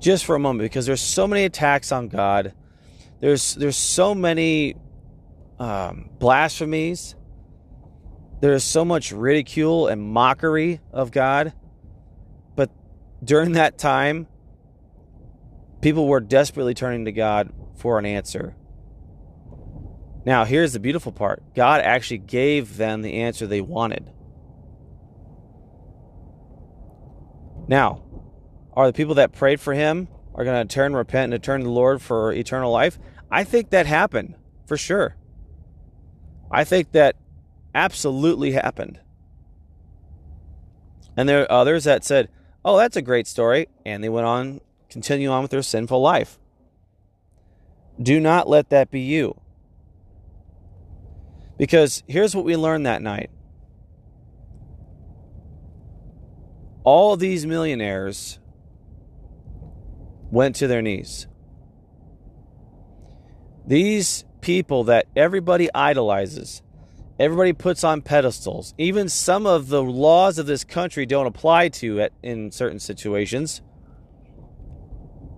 Just 0.00 0.24
for 0.24 0.34
a 0.34 0.40
moment 0.40 0.62
because 0.62 0.86
there's 0.86 1.00
so 1.00 1.28
many 1.28 1.44
attacks 1.44 1.92
on 1.92 2.08
God 2.08 2.54
there's 3.22 3.54
there's 3.54 3.76
so 3.76 4.16
many 4.16 4.74
um, 5.60 6.10
blasphemies. 6.18 7.14
There 8.42 8.54
is 8.54 8.64
so 8.64 8.84
much 8.84 9.12
ridicule 9.12 9.86
and 9.86 10.02
mockery 10.02 10.80
of 10.92 11.12
God. 11.12 11.52
But 12.56 12.70
during 13.22 13.52
that 13.52 13.78
time, 13.78 14.26
people 15.80 16.08
were 16.08 16.18
desperately 16.18 16.74
turning 16.74 17.04
to 17.04 17.12
God 17.12 17.52
for 17.76 18.00
an 18.00 18.04
answer. 18.04 18.56
Now, 20.26 20.44
here's 20.44 20.72
the 20.72 20.80
beautiful 20.80 21.12
part 21.12 21.54
God 21.54 21.82
actually 21.82 22.18
gave 22.18 22.78
them 22.78 23.02
the 23.02 23.14
answer 23.20 23.46
they 23.46 23.60
wanted. 23.60 24.12
Now, 27.68 28.02
are 28.72 28.88
the 28.88 28.92
people 28.92 29.14
that 29.14 29.30
prayed 29.30 29.60
for 29.60 29.72
him 29.72 30.08
are 30.34 30.42
going 30.42 30.66
to 30.66 30.74
turn, 30.74 30.96
repent, 30.96 31.32
and 31.32 31.40
turn 31.40 31.60
to 31.60 31.64
the 31.64 31.70
Lord 31.70 32.02
for 32.02 32.32
eternal 32.32 32.72
life. 32.72 32.98
I 33.30 33.44
think 33.44 33.70
that 33.70 33.86
happened 33.86 34.34
for 34.66 34.76
sure. 34.76 35.14
I 36.50 36.64
think 36.64 36.90
that 36.90 37.14
absolutely 37.74 38.52
happened. 38.52 39.00
And 41.16 41.28
there 41.28 41.42
are 41.42 41.52
others 41.52 41.84
that 41.84 42.04
said, 42.04 42.28
oh, 42.64 42.76
that's 42.76 42.96
a 42.96 43.02
great 43.02 43.26
story. 43.26 43.68
And 43.84 44.02
they 44.02 44.08
went 44.08 44.26
on, 44.26 44.60
continue 44.88 45.30
on 45.30 45.42
with 45.42 45.50
their 45.50 45.62
sinful 45.62 46.00
life. 46.00 46.38
Do 48.00 48.18
not 48.20 48.48
let 48.48 48.70
that 48.70 48.90
be 48.90 49.00
you. 49.00 49.38
Because 51.58 52.02
here's 52.08 52.34
what 52.34 52.44
we 52.44 52.56
learned 52.56 52.86
that 52.86 53.02
night 53.02 53.30
all 56.84 57.16
these 57.16 57.46
millionaires 57.46 58.40
went 60.30 60.56
to 60.56 60.66
their 60.66 60.82
knees. 60.82 61.26
These 63.66 64.24
people 64.40 64.84
that 64.84 65.06
everybody 65.14 65.72
idolizes, 65.72 66.62
everybody 67.22 67.52
puts 67.52 67.84
on 67.84 68.02
pedestals, 68.02 68.74
even 68.78 69.08
some 69.08 69.46
of 69.46 69.68
the 69.68 69.80
laws 69.80 70.38
of 70.38 70.46
this 70.46 70.64
country 70.64 71.06
don't 71.06 71.26
apply 71.26 71.68
to 71.68 72.00
at, 72.00 72.12
in 72.20 72.50
certain 72.50 72.80
situations, 72.80 73.62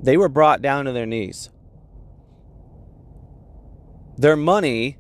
they 0.03 0.17
were 0.17 0.31
brought 0.31 0.63
down 0.63 0.87
to 0.87 0.93
their 0.93 1.05
knees. 1.05 1.51
Their 4.17 4.35
money 4.35 4.97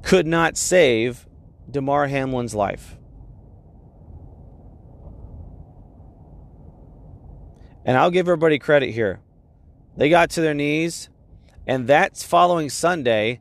could 0.00 0.26
not 0.26 0.56
save 0.56 1.28
Damar 1.70 2.06
Hamlin's 2.06 2.54
life. 2.54 2.96
And 7.84 7.98
I'll 7.98 8.10
give 8.10 8.28
everybody 8.28 8.58
credit 8.58 8.92
here. 8.92 9.20
They 9.94 10.08
got 10.08 10.30
to 10.30 10.40
their 10.40 10.54
knees, 10.54 11.10
and 11.66 11.86
that's 11.86 12.22
following 12.22 12.70
Sunday. 12.70 13.40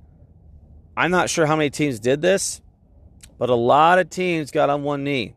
I'm 0.96 1.12
not 1.12 1.30
sure 1.30 1.46
how 1.46 1.56
many 1.56 1.70
teams 1.70 2.00
did 2.00 2.22
this, 2.22 2.62
but 3.38 3.50
a 3.50 3.56
lot 3.56 4.00
of 4.00 4.10
teams 4.10 4.52
got 4.52 4.70
on 4.70 4.84
one 4.84 5.04
knee 5.04 5.36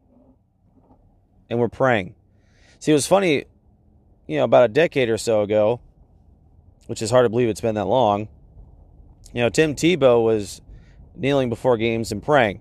and 1.48 1.58
were 1.58 1.68
praying. 1.68 2.14
See, 2.78 2.92
it 2.92 2.94
was 2.94 3.06
funny, 3.06 3.44
you 4.26 4.36
know, 4.36 4.44
about 4.44 4.64
a 4.64 4.72
decade 4.72 5.08
or 5.08 5.18
so 5.18 5.42
ago, 5.42 5.80
which 6.86 7.00
is 7.00 7.10
hard 7.10 7.24
to 7.24 7.30
believe 7.30 7.48
it's 7.48 7.60
been 7.60 7.74
that 7.76 7.86
long. 7.86 8.28
You 9.32 9.42
know, 9.42 9.48
Tim 9.48 9.74
Tebow 9.74 10.24
was 10.24 10.60
kneeling 11.14 11.48
before 11.48 11.76
games 11.76 12.12
and 12.12 12.22
praying. 12.22 12.60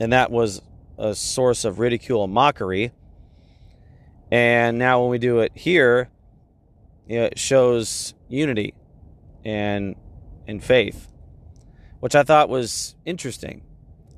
And 0.00 0.12
that 0.12 0.30
was 0.30 0.62
a 0.98 1.14
source 1.14 1.64
of 1.64 1.78
ridicule 1.78 2.24
and 2.24 2.32
mockery. 2.32 2.92
And 4.30 4.78
now 4.78 5.02
when 5.02 5.10
we 5.10 5.18
do 5.18 5.40
it 5.40 5.52
here, 5.54 6.10
it 7.06 7.38
shows 7.38 8.14
unity 8.28 8.74
and 9.44 9.94
and 10.48 10.62
faith, 10.62 11.08
which 12.06 12.14
I 12.14 12.22
thought 12.22 12.48
was 12.48 12.94
interesting. 13.04 13.62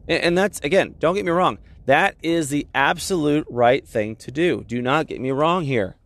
And, 0.07 0.37
that's 0.37 0.61
again, 0.61 0.96
don't 0.98 1.14
get 1.14 1.24
me 1.24 1.31
wrong, 1.31 1.57
that 1.87 2.16
is 2.22 2.51
the 2.51 2.66
absolute 2.74 3.46
right 3.48 3.88
thing 3.88 4.14
to 4.16 4.31
do. 4.31 4.62
Do 4.68 4.83
not 4.83 5.07
get 5.07 5.22
me 5.22 5.31
wrong 5.31 5.64
here. 5.64 5.96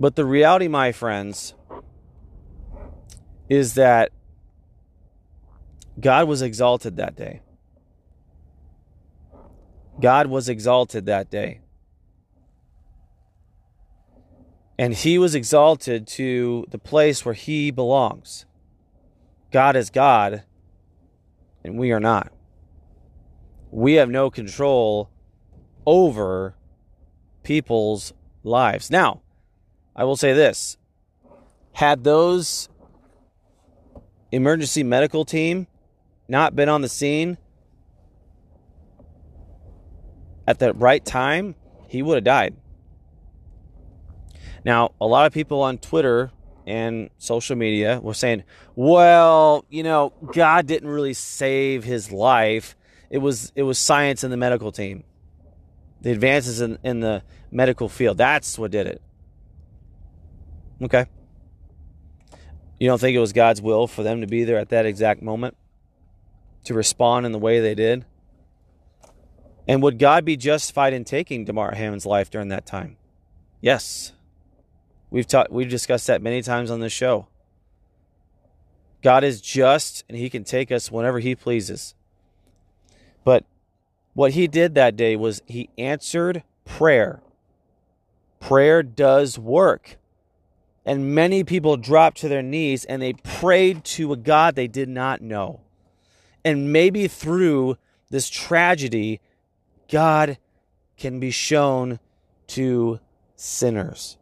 But 0.00 0.16
the 0.16 0.24
reality, 0.24 0.66
my 0.66 0.90
friends, 0.90 1.54
is 3.48 3.74
that 3.74 4.10
God 6.00 6.26
was 6.26 6.42
exalted 6.42 6.96
that 6.96 7.14
day. 7.14 7.42
God 10.00 10.26
was 10.26 10.48
exalted 10.48 11.06
that 11.06 11.30
day. 11.30 11.60
And 14.78 14.94
he 14.94 15.18
was 15.18 15.34
exalted 15.34 16.06
to 16.08 16.66
the 16.70 16.78
place 16.78 17.24
where 17.24 17.34
he 17.34 17.70
belongs. 17.70 18.44
God 19.50 19.74
is 19.76 19.88
God, 19.88 20.42
and 21.64 21.78
we 21.78 21.92
are 21.92 22.00
not. 22.00 22.32
We 23.70 23.94
have 23.94 24.10
no 24.10 24.30
control 24.30 25.10
over 25.86 26.54
people's 27.42 28.12
lives. 28.42 28.90
Now, 28.90 29.22
I 29.94 30.04
will 30.04 30.16
say 30.16 30.32
this 30.32 30.76
had 31.72 32.04
those 32.04 32.68
emergency 34.32 34.82
medical 34.82 35.24
team 35.24 35.66
not 36.28 36.56
been 36.56 36.68
on 36.68 36.82
the 36.82 36.88
scene 36.88 37.38
at 40.46 40.58
the 40.58 40.72
right 40.74 41.04
time, 41.04 41.54
he 41.88 42.02
would 42.02 42.16
have 42.16 42.24
died. 42.24 42.54
Now, 44.66 44.94
a 45.00 45.06
lot 45.06 45.26
of 45.26 45.32
people 45.32 45.62
on 45.62 45.78
Twitter 45.78 46.32
and 46.66 47.08
social 47.18 47.54
media 47.54 48.00
were 48.02 48.14
saying, 48.14 48.42
"Well, 48.74 49.64
you 49.70 49.84
know, 49.84 50.12
God 50.34 50.66
didn't 50.66 50.88
really 50.88 51.14
save 51.14 51.84
his 51.84 52.10
life. 52.10 52.74
It 53.08 53.18
was 53.18 53.52
it 53.54 53.62
was 53.62 53.78
science 53.78 54.24
and 54.24 54.32
the 54.32 54.36
medical 54.36 54.72
team. 54.72 55.04
The 56.00 56.10
advances 56.10 56.60
in, 56.60 56.80
in 56.82 56.98
the 56.98 57.22
medical 57.52 57.88
field. 57.88 58.18
That's 58.18 58.58
what 58.58 58.72
did 58.72 58.88
it." 58.88 59.00
Okay. 60.82 61.06
You 62.80 62.88
don't 62.88 63.00
think 63.00 63.14
it 63.14 63.20
was 63.20 63.32
God's 63.32 63.62
will 63.62 63.86
for 63.86 64.02
them 64.02 64.20
to 64.20 64.26
be 64.26 64.42
there 64.42 64.58
at 64.58 64.70
that 64.70 64.84
exact 64.84 65.22
moment? 65.22 65.56
To 66.64 66.74
respond 66.74 67.24
in 67.24 67.30
the 67.30 67.38
way 67.38 67.60
they 67.60 67.76
did? 67.76 68.04
And 69.68 69.80
would 69.84 70.00
God 70.00 70.24
be 70.24 70.36
justified 70.36 70.92
in 70.92 71.04
taking 71.04 71.44
Damar 71.44 71.76
Hamlin's 71.76 72.04
life 72.04 72.30
during 72.30 72.48
that 72.48 72.66
time? 72.66 72.96
Yes. 73.60 74.12
We've 75.10 75.26
taught 75.26 75.52
we've 75.52 75.68
discussed 75.68 76.06
that 76.08 76.22
many 76.22 76.42
times 76.42 76.70
on 76.70 76.80
this 76.80 76.92
show. 76.92 77.28
God 79.02 79.24
is 79.24 79.40
just 79.40 80.04
and 80.08 80.18
he 80.18 80.28
can 80.28 80.44
take 80.44 80.72
us 80.72 80.90
whenever 80.90 81.20
he 81.20 81.34
pleases. 81.34 81.94
But 83.24 83.44
what 84.14 84.32
he 84.32 84.46
did 84.46 84.74
that 84.74 84.96
day 84.96 85.16
was 85.16 85.42
he 85.46 85.70
answered 85.76 86.42
prayer. 86.64 87.20
Prayer 88.40 88.82
does 88.82 89.38
work. 89.38 89.98
And 90.84 91.14
many 91.14 91.42
people 91.42 91.76
dropped 91.76 92.18
to 92.18 92.28
their 92.28 92.42
knees 92.42 92.84
and 92.84 93.02
they 93.02 93.12
prayed 93.12 93.84
to 93.84 94.12
a 94.12 94.16
God 94.16 94.54
they 94.54 94.68
did 94.68 94.88
not 94.88 95.20
know. 95.20 95.60
And 96.44 96.72
maybe 96.72 97.08
through 97.08 97.76
this 98.08 98.28
tragedy, 98.28 99.20
God 99.90 100.38
can 100.96 101.18
be 101.18 101.30
shown 101.30 101.98
to 102.48 103.00
sinners. 103.34 104.16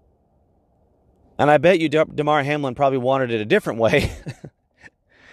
And 1.39 1.51
I 1.51 1.59
bet 1.59 1.81
you 1.81 1.89
Damar 1.89 2.43
Hamlin 2.43 2.75
probably 2.75 2.99
wanted 2.99 3.31
it 3.31 3.41
a 3.41 3.45
different 3.45 3.79
way. 3.79 4.01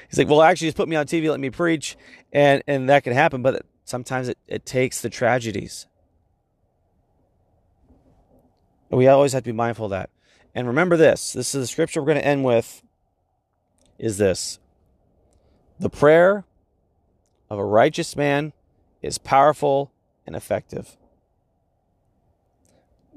He's 0.09 0.17
like, 0.17 0.27
well, 0.27 0.41
actually, 0.41 0.67
just 0.67 0.77
put 0.77 0.89
me 0.89 0.95
on 0.95 1.05
TV, 1.05 1.29
let 1.29 1.39
me 1.39 1.49
preach, 1.49 1.95
and, 2.33 2.63
and 2.67 2.89
that 2.89 3.03
can 3.03 3.13
happen. 3.13 3.41
But 3.41 3.65
sometimes 3.85 4.27
it, 4.27 4.37
it 4.47 4.65
takes 4.65 5.01
the 5.01 5.09
tragedies. 5.09 5.87
We 8.89 9.07
always 9.07 9.31
have 9.33 9.43
to 9.43 9.49
be 9.49 9.55
mindful 9.55 9.85
of 9.85 9.91
that. 9.91 10.09
And 10.53 10.67
remember 10.67 10.97
this 10.97 11.31
this 11.31 11.55
is 11.55 11.61
the 11.61 11.67
scripture 11.67 12.01
we're 12.01 12.07
going 12.07 12.17
to 12.17 12.25
end 12.25 12.43
with 12.43 12.83
is 13.97 14.17
this 14.17 14.59
The 15.79 15.89
prayer 15.89 16.43
of 17.49 17.57
a 17.57 17.63
righteous 17.63 18.15
man 18.17 18.51
is 19.01 19.17
powerful 19.17 19.91
and 20.27 20.35
effective. 20.35 20.97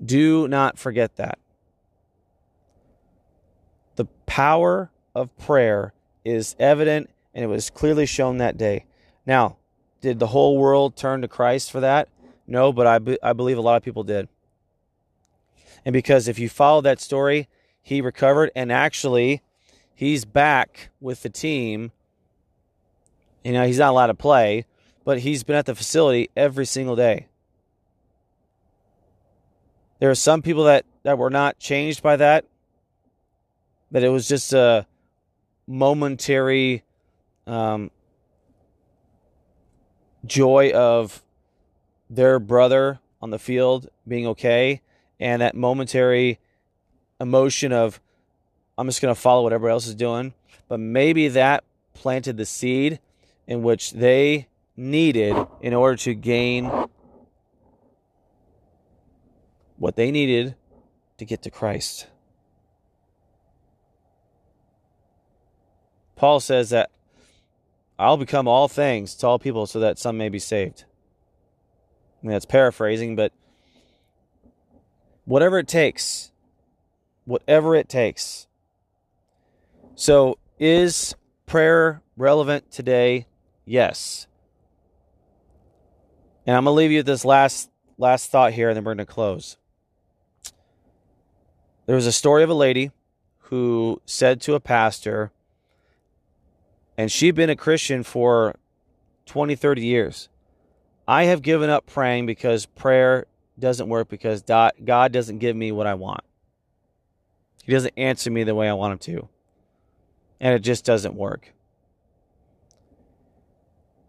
Do 0.04 0.46
not 0.46 0.78
forget 0.78 1.16
that. 1.16 1.38
Power 4.34 4.90
of 5.14 5.30
prayer 5.38 5.92
is 6.24 6.56
evident 6.58 7.08
and 7.32 7.44
it 7.44 7.46
was 7.46 7.70
clearly 7.70 8.04
shown 8.04 8.38
that 8.38 8.58
day. 8.58 8.84
Now, 9.24 9.58
did 10.00 10.18
the 10.18 10.26
whole 10.26 10.58
world 10.58 10.96
turn 10.96 11.22
to 11.22 11.28
Christ 11.28 11.70
for 11.70 11.78
that? 11.78 12.08
No, 12.44 12.72
but 12.72 12.84
I, 12.84 12.98
be, 12.98 13.16
I 13.22 13.32
believe 13.32 13.58
a 13.58 13.60
lot 13.60 13.76
of 13.76 13.84
people 13.84 14.02
did. 14.02 14.26
And 15.84 15.92
because 15.92 16.26
if 16.26 16.40
you 16.40 16.48
follow 16.48 16.80
that 16.80 17.00
story, 17.00 17.48
he 17.80 18.00
recovered 18.00 18.50
and 18.56 18.72
actually 18.72 19.40
he's 19.94 20.24
back 20.24 20.90
with 21.00 21.22
the 21.22 21.30
team. 21.30 21.92
You 23.44 23.52
know, 23.52 23.64
he's 23.68 23.78
not 23.78 23.90
allowed 23.90 24.08
to 24.08 24.14
play, 24.14 24.66
but 25.04 25.20
he's 25.20 25.44
been 25.44 25.54
at 25.54 25.66
the 25.66 25.76
facility 25.76 26.28
every 26.36 26.66
single 26.66 26.96
day. 26.96 27.28
There 30.00 30.10
are 30.10 30.16
some 30.16 30.42
people 30.42 30.64
that, 30.64 30.86
that 31.04 31.18
were 31.18 31.30
not 31.30 31.60
changed 31.60 32.02
by 32.02 32.16
that, 32.16 32.46
that 33.94 34.02
it 34.02 34.08
was 34.08 34.26
just 34.26 34.52
a 34.52 34.84
momentary 35.68 36.82
um, 37.46 37.92
joy 40.26 40.72
of 40.72 41.22
their 42.10 42.40
brother 42.40 42.98
on 43.22 43.30
the 43.30 43.38
field 43.38 43.88
being 44.08 44.26
okay 44.26 44.82
and 45.20 45.40
that 45.40 45.54
momentary 45.54 46.40
emotion 47.20 47.72
of 47.72 48.00
I'm 48.76 48.88
just 48.88 49.00
going 49.00 49.14
to 49.14 49.20
follow 49.20 49.44
what 49.44 49.52
everybody 49.52 49.70
else 49.70 49.86
is 49.86 49.94
doing. 49.94 50.34
But 50.66 50.80
maybe 50.80 51.28
that 51.28 51.62
planted 51.92 52.36
the 52.36 52.46
seed 52.46 52.98
in 53.46 53.62
which 53.62 53.92
they 53.92 54.48
needed 54.76 55.36
in 55.60 55.72
order 55.72 55.96
to 55.98 56.14
gain 56.14 56.68
what 59.76 59.94
they 59.94 60.10
needed 60.10 60.56
to 61.18 61.24
get 61.24 61.42
to 61.42 61.50
Christ. 61.50 62.08
Paul 66.16 66.40
says 66.40 66.70
that 66.70 66.90
I'll 67.98 68.16
become 68.16 68.48
all 68.48 68.68
things 68.68 69.14
to 69.16 69.26
all 69.26 69.38
people 69.38 69.66
so 69.66 69.80
that 69.80 69.98
some 69.98 70.16
may 70.16 70.28
be 70.28 70.38
saved. 70.38 70.84
I 72.22 72.26
mean, 72.26 72.32
that's 72.32 72.46
paraphrasing, 72.46 73.16
but 73.16 73.32
whatever 75.24 75.58
it 75.58 75.68
takes, 75.68 76.32
whatever 77.24 77.74
it 77.74 77.88
takes. 77.88 78.46
So, 79.94 80.38
is 80.58 81.14
prayer 81.46 82.02
relevant 82.16 82.70
today? 82.70 83.26
Yes. 83.64 84.26
And 86.46 86.56
I'm 86.56 86.64
going 86.64 86.74
to 86.74 86.76
leave 86.76 86.90
you 86.90 86.98
with 86.98 87.06
this 87.06 87.24
last 87.24 87.70
last 87.96 88.30
thought 88.30 88.52
here 88.52 88.68
and 88.68 88.76
then 88.76 88.84
we're 88.84 88.94
going 88.94 89.06
to 89.06 89.12
close. 89.12 89.56
There 91.86 91.94
was 91.94 92.06
a 92.06 92.12
story 92.12 92.42
of 92.42 92.50
a 92.50 92.54
lady 92.54 92.90
who 93.38 94.00
said 94.04 94.40
to 94.42 94.54
a 94.54 94.60
pastor 94.60 95.30
and 96.96 97.10
she'd 97.10 97.34
been 97.34 97.50
a 97.50 97.56
Christian 97.56 98.02
for 98.02 98.54
20, 99.26 99.54
30 99.54 99.84
years. 99.84 100.28
I 101.06 101.24
have 101.24 101.42
given 101.42 101.70
up 101.70 101.86
praying 101.86 102.26
because 102.26 102.66
prayer 102.66 103.26
doesn't 103.58 103.88
work 103.88 104.08
because 104.08 104.42
God 104.42 105.12
doesn't 105.12 105.38
give 105.38 105.54
me 105.54 105.72
what 105.72 105.86
I 105.86 105.94
want. 105.94 106.22
He 107.64 107.72
doesn't 107.72 107.94
answer 107.96 108.30
me 108.30 108.44
the 108.44 108.54
way 108.54 108.68
I 108.68 108.74
want 108.74 108.92
him 108.92 108.98
to. 109.16 109.28
And 110.40 110.54
it 110.54 110.60
just 110.60 110.84
doesn't 110.84 111.14
work. 111.14 111.52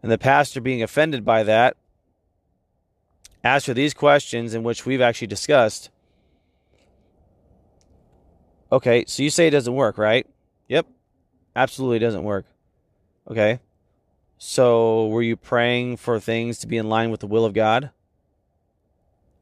And 0.03 0.11
the 0.11 0.17
pastor, 0.17 0.61
being 0.61 0.83
offended 0.83 1.25
by 1.25 1.43
that, 1.43 1.77
asked 3.43 3.67
her 3.67 3.73
these 3.73 3.93
questions 3.93 4.53
in 4.53 4.63
which 4.63 4.85
we've 4.85 5.01
actually 5.01 5.27
discussed. 5.27 5.89
Okay, 8.71 9.05
so 9.07 9.23
you 9.23 9.29
say 9.29 9.47
it 9.47 9.51
doesn't 9.51 9.73
work, 9.73 9.97
right? 9.97 10.27
Yep, 10.67 10.87
absolutely 11.55 11.99
doesn't 11.99 12.23
work. 12.23 12.45
Okay. 13.29 13.59
So, 14.37 15.07
were 15.07 15.21
you 15.21 15.35
praying 15.37 15.97
for 15.97 16.19
things 16.19 16.59
to 16.59 16.67
be 16.67 16.77
in 16.77 16.89
line 16.89 17.09
with 17.09 17.21
the 17.21 17.27
will 17.27 17.45
of 17.45 17.53
God? 17.53 17.91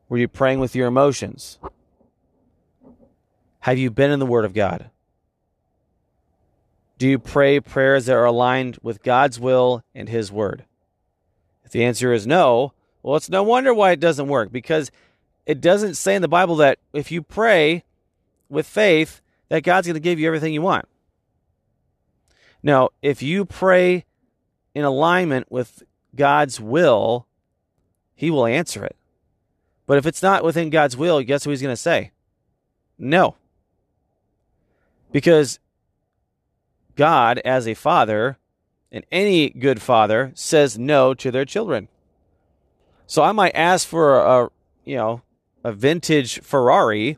Were 0.08 0.18
you 0.18 0.28
praying 0.28 0.60
with 0.60 0.76
your 0.76 0.88
emotions? 0.88 1.58
Have 3.62 3.78
you 3.78 3.90
been 3.90 4.12
in 4.12 4.20
the 4.20 4.26
Word 4.26 4.46
of 4.46 4.54
God? 4.54 4.90
Do 6.98 7.08
you 7.08 7.18
pray 7.18 7.60
prayers 7.60 8.06
that 8.06 8.16
are 8.16 8.26
aligned 8.26 8.78
with 8.84 9.04
God's 9.04 9.40
will 9.40 9.84
and 9.96 10.08
His 10.08 10.32
Word? 10.32 10.66
If 11.66 11.72
the 11.72 11.84
answer 11.84 12.14
is 12.14 12.28
no, 12.28 12.74
well, 13.02 13.16
it's 13.16 13.30
no 13.30 13.44
wonder 13.44 13.74
why 13.74 13.92
it 13.92 14.00
doesn't 14.00 14.28
work 14.28 14.52
because 14.52 14.92
it 15.46 15.60
doesn't 15.60 15.96
say 15.96 16.16
in 16.16 16.22
the 16.22 16.28
Bible 16.28 16.56
that 16.58 16.80
if 16.94 17.12
you 17.12 17.22
pray 17.22 17.84
with 18.48 18.68
faith, 18.68 19.22
that 19.50 19.64
God's 19.64 19.88
going 19.88 19.96
to 19.96 20.00
give 20.00 20.20
you 20.20 20.28
everything 20.28 20.54
you 20.54 20.62
want. 20.62 20.88
Now, 22.64 22.90
if 23.02 23.22
you 23.22 23.44
pray 23.44 24.06
in 24.74 24.86
alignment 24.86 25.52
with 25.52 25.84
God's 26.16 26.60
will, 26.62 27.28
He 28.16 28.32
will 28.32 28.46
answer 28.46 28.86
it. 28.86 28.96
But 29.86 29.98
if 29.98 30.06
it's 30.06 30.24
not 30.24 30.44
within 30.44 30.70
God's 30.70 30.96
will, 30.96 31.22
guess 31.22 31.46
what 31.46 31.52
He's 31.52 31.62
going 31.62 31.74
to 31.74 31.78
say? 31.78 32.12
No. 32.98 33.36
Because 35.12 35.60
God, 36.96 37.40
as 37.40 37.68
a 37.68 37.74
father, 37.74 38.38
and 38.92 39.06
any 39.12 39.50
good 39.50 39.82
father, 39.82 40.32
says 40.34 40.78
no 40.80 41.14
to 41.16 41.32
their 41.32 41.46
children. 41.46 41.90
So 43.08 43.24
I 43.24 43.32
might 43.32 43.56
ask 43.56 43.88
for 43.88 44.20
a, 44.20 44.50
you 44.86 44.96
know, 44.96 45.22
a 45.64 45.74
vintage 45.74 46.40
Ferrari 46.42 47.18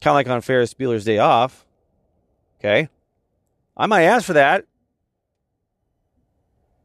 kind 0.00 0.12
of 0.12 0.14
like 0.14 0.28
on 0.28 0.40
Ferris 0.40 0.74
Bueller's 0.74 1.04
Day 1.04 1.18
Off. 1.18 1.66
Okay. 2.58 2.88
I 3.76 3.86
might 3.86 4.02
ask 4.02 4.24
for 4.24 4.32
that. 4.32 4.64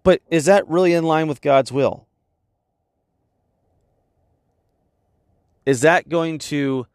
But 0.03 0.21
is 0.29 0.45
that 0.45 0.67
really 0.67 0.93
in 0.93 1.03
line 1.03 1.27
with 1.27 1.41
God's 1.41 1.71
will? 1.71 2.07
Is 5.65 5.81
that 5.81 6.09
going 6.09 6.39
to 6.39 6.87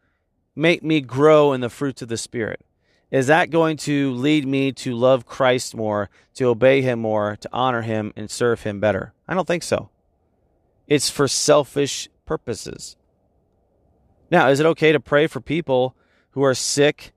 make 0.55 0.83
me 0.83 1.01
grow 1.01 1.53
in 1.53 1.61
the 1.61 1.69
fruits 1.69 2.01
of 2.01 2.07
the 2.07 2.17
Spirit? 2.17 2.61
Is 3.09 3.25
that 3.27 3.49
going 3.49 3.77
to 3.77 4.11
lead 4.11 4.45
me 4.45 4.71
to 4.73 4.95
love 4.95 5.25
Christ 5.25 5.75
more, 5.75 6.11
to 6.35 6.45
obey 6.45 6.83
Him 6.83 6.99
more, 6.99 7.35
to 7.37 7.49
honor 7.51 7.81
Him 7.81 8.13
and 8.15 8.29
serve 8.29 8.61
Him 8.61 8.79
better? 8.79 9.13
I 9.27 9.33
don't 9.33 9.47
think 9.47 9.63
so. 9.63 9.89
It's 10.87 11.09
for 11.09 11.27
selfish 11.27 12.07
purposes. 12.25 12.95
Now, 14.29 14.49
is 14.49 14.59
it 14.59 14.67
okay 14.67 14.91
to 14.91 14.99
pray 14.99 15.25
for 15.25 15.41
people 15.41 15.95
who 16.39 16.45
are 16.45 16.55
sick 16.55 17.11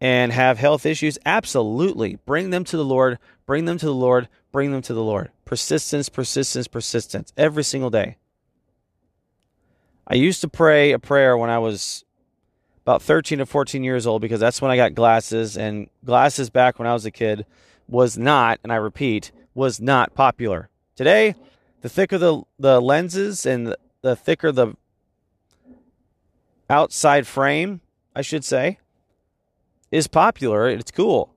and 0.00 0.32
have 0.32 0.56
health 0.56 0.86
issues, 0.86 1.18
absolutely. 1.26 2.18
Bring 2.24 2.48
them 2.48 2.64
to 2.64 2.78
the 2.78 2.84
Lord, 2.84 3.18
bring 3.44 3.66
them 3.66 3.76
to 3.76 3.84
the 3.84 3.94
Lord, 3.94 4.26
bring 4.50 4.72
them 4.72 4.80
to 4.82 4.94
the 4.94 5.02
Lord. 5.02 5.30
Persistence, 5.44 6.08
persistence, 6.08 6.66
persistence 6.66 7.30
every 7.36 7.62
single 7.62 7.90
day. 7.90 8.16
I 10.06 10.14
used 10.14 10.40
to 10.40 10.48
pray 10.48 10.92
a 10.92 10.98
prayer 10.98 11.36
when 11.36 11.50
I 11.50 11.58
was 11.58 12.04
about 12.84 13.02
13 13.02 13.36
to 13.38 13.44
14 13.44 13.84
years 13.84 14.06
old 14.06 14.22
because 14.22 14.40
that's 14.40 14.62
when 14.62 14.70
I 14.70 14.76
got 14.76 14.94
glasses, 14.94 15.58
and 15.58 15.90
glasses 16.02 16.48
back 16.48 16.78
when 16.78 16.88
I 16.88 16.94
was 16.94 17.04
a 17.04 17.10
kid 17.10 17.44
was 17.86 18.16
not, 18.16 18.60
and 18.64 18.72
I 18.72 18.76
repeat, 18.76 19.30
was 19.52 19.78
not 19.78 20.14
popular. 20.14 20.70
Today, 20.96 21.34
the 21.82 21.90
thicker 21.90 22.16
the, 22.16 22.42
the 22.58 22.80
lenses 22.80 23.44
and 23.44 23.76
the 24.00 24.16
thicker 24.16 24.52
the 24.52 24.74
outside 26.70 27.26
frame, 27.26 27.82
I 28.14 28.22
should 28.22 28.44
say, 28.44 28.78
is 29.90 30.06
popular. 30.06 30.68
It's 30.68 30.90
cool. 30.90 31.34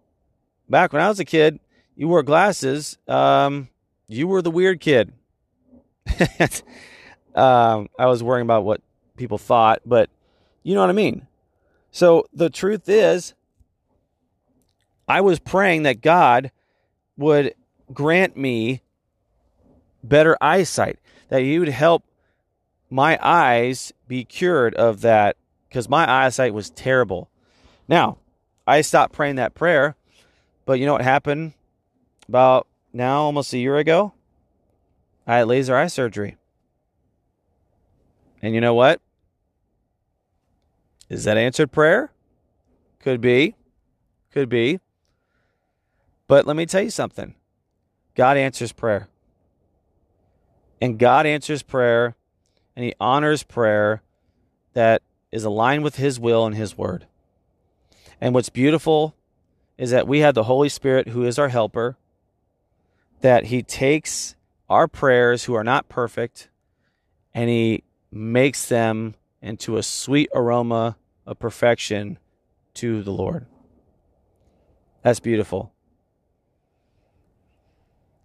Back 0.70 0.94
when 0.94 1.02
I 1.02 1.10
was 1.10 1.20
a 1.20 1.26
kid, 1.26 1.60
you 1.96 2.08
wore 2.08 2.24
glasses. 2.24 2.98
Um, 3.08 3.70
you 4.08 4.28
were 4.28 4.42
the 4.42 4.52
weird 4.52 4.80
kid. 4.80 5.14
um, 7.36 7.90
I 7.98 8.06
was 8.06 8.24
worrying 8.24 8.46
about 8.46 8.66
what 8.66 8.82
people 9.18 9.38
thought, 9.38 9.82
but 9.86 10.10
you 10.64 10.74
know 10.76 10.82
what 10.82 10.90
I 10.90 10.94
mean. 10.94 11.28
So 11.92 12.28
the 12.34 12.50
truth 12.50 12.90
is, 12.90 13.34
I 15.08 15.22
was 15.22 15.40
praying 15.40 15.84
that 15.84 16.02
God 16.02 16.52
would 17.18 17.54
grant 17.94 18.36
me 18.36 18.82
better 20.04 20.38
eyesight, 20.42 21.00
that 21.30 21.42
He 21.42 21.60
would 21.60 21.70
help 21.70 22.04
my 22.90 23.18
eyes 23.22 23.94
be 24.08 24.24
cured 24.24 24.76
of 24.76 25.02
that 25.02 25.38
because 25.76 25.90
my 25.90 26.10
eyesight 26.10 26.54
was 26.54 26.70
terrible. 26.70 27.30
Now, 27.86 28.18
I 28.66 28.80
stopped 28.80 29.12
praying 29.12 29.36
that 29.36 29.56
prayer, 29.56 29.98
but 30.66 30.80
you 30.80 30.86
know 30.86 30.94
what 30.94 31.02
happened 31.02 31.52
about 32.30 32.66
now, 32.94 33.24
almost 33.24 33.52
a 33.52 33.58
year 33.58 33.76
ago? 33.76 34.14
I 35.28 35.40
had 35.40 35.50
laser 35.50 35.76
eye 35.76 35.88
surgery. 35.88 36.38
And 38.42 38.56
you 38.56 38.62
know 38.62 38.74
what? 38.74 39.02
Is 41.10 41.26
that 41.26 41.36
answered 41.36 41.74
prayer? 41.74 42.14
Could 43.00 43.20
be. 43.20 43.56
Could 44.32 44.48
be. 44.48 44.80
But 46.30 46.48
let 46.48 46.56
me 46.56 46.66
tell 46.66 46.84
you 46.84 46.90
something 46.90 47.36
God 48.16 48.38
answers 48.38 48.72
prayer. 48.72 49.10
And 50.80 50.98
God 50.98 51.26
answers 51.26 51.64
prayer 51.64 52.16
and 52.78 52.86
He 52.86 52.94
honors 52.98 53.44
prayer 53.44 54.04
that 54.72 55.02
is 55.36 55.44
aligned 55.44 55.84
with 55.84 55.98
His 55.98 56.18
will 56.18 56.46
and 56.46 56.56
His 56.56 56.78
word. 56.78 57.06
And 58.22 58.34
what's 58.34 58.48
beautiful 58.48 59.18
is 59.78 59.92
that 59.92 60.08
we 60.08 60.20
have 60.20 60.34
the 60.34 60.44
Holy 60.44 60.70
Spirit 60.70 61.10
who 61.10 61.26
is 61.26 61.38
our 61.38 61.50
helper, 61.50 61.98
that 63.20 63.48
He 63.48 63.62
takes 63.62 64.38
our 64.70 64.88
prayers, 64.88 65.44
who 65.44 65.54
are 65.54 65.64
not 65.64 65.90
perfect, 65.90 66.50
and 67.34 67.50
He 67.50 67.84
makes 68.10 68.70
them 68.70 69.16
into 69.42 69.76
a 69.76 69.84
sweet 69.84 70.30
aroma 70.34 70.96
of 71.26 71.38
perfection 71.38 72.18
to 72.76 73.04
the 73.04 73.12
Lord. 73.12 73.46
That's 75.04 75.20
beautiful. 75.20 75.74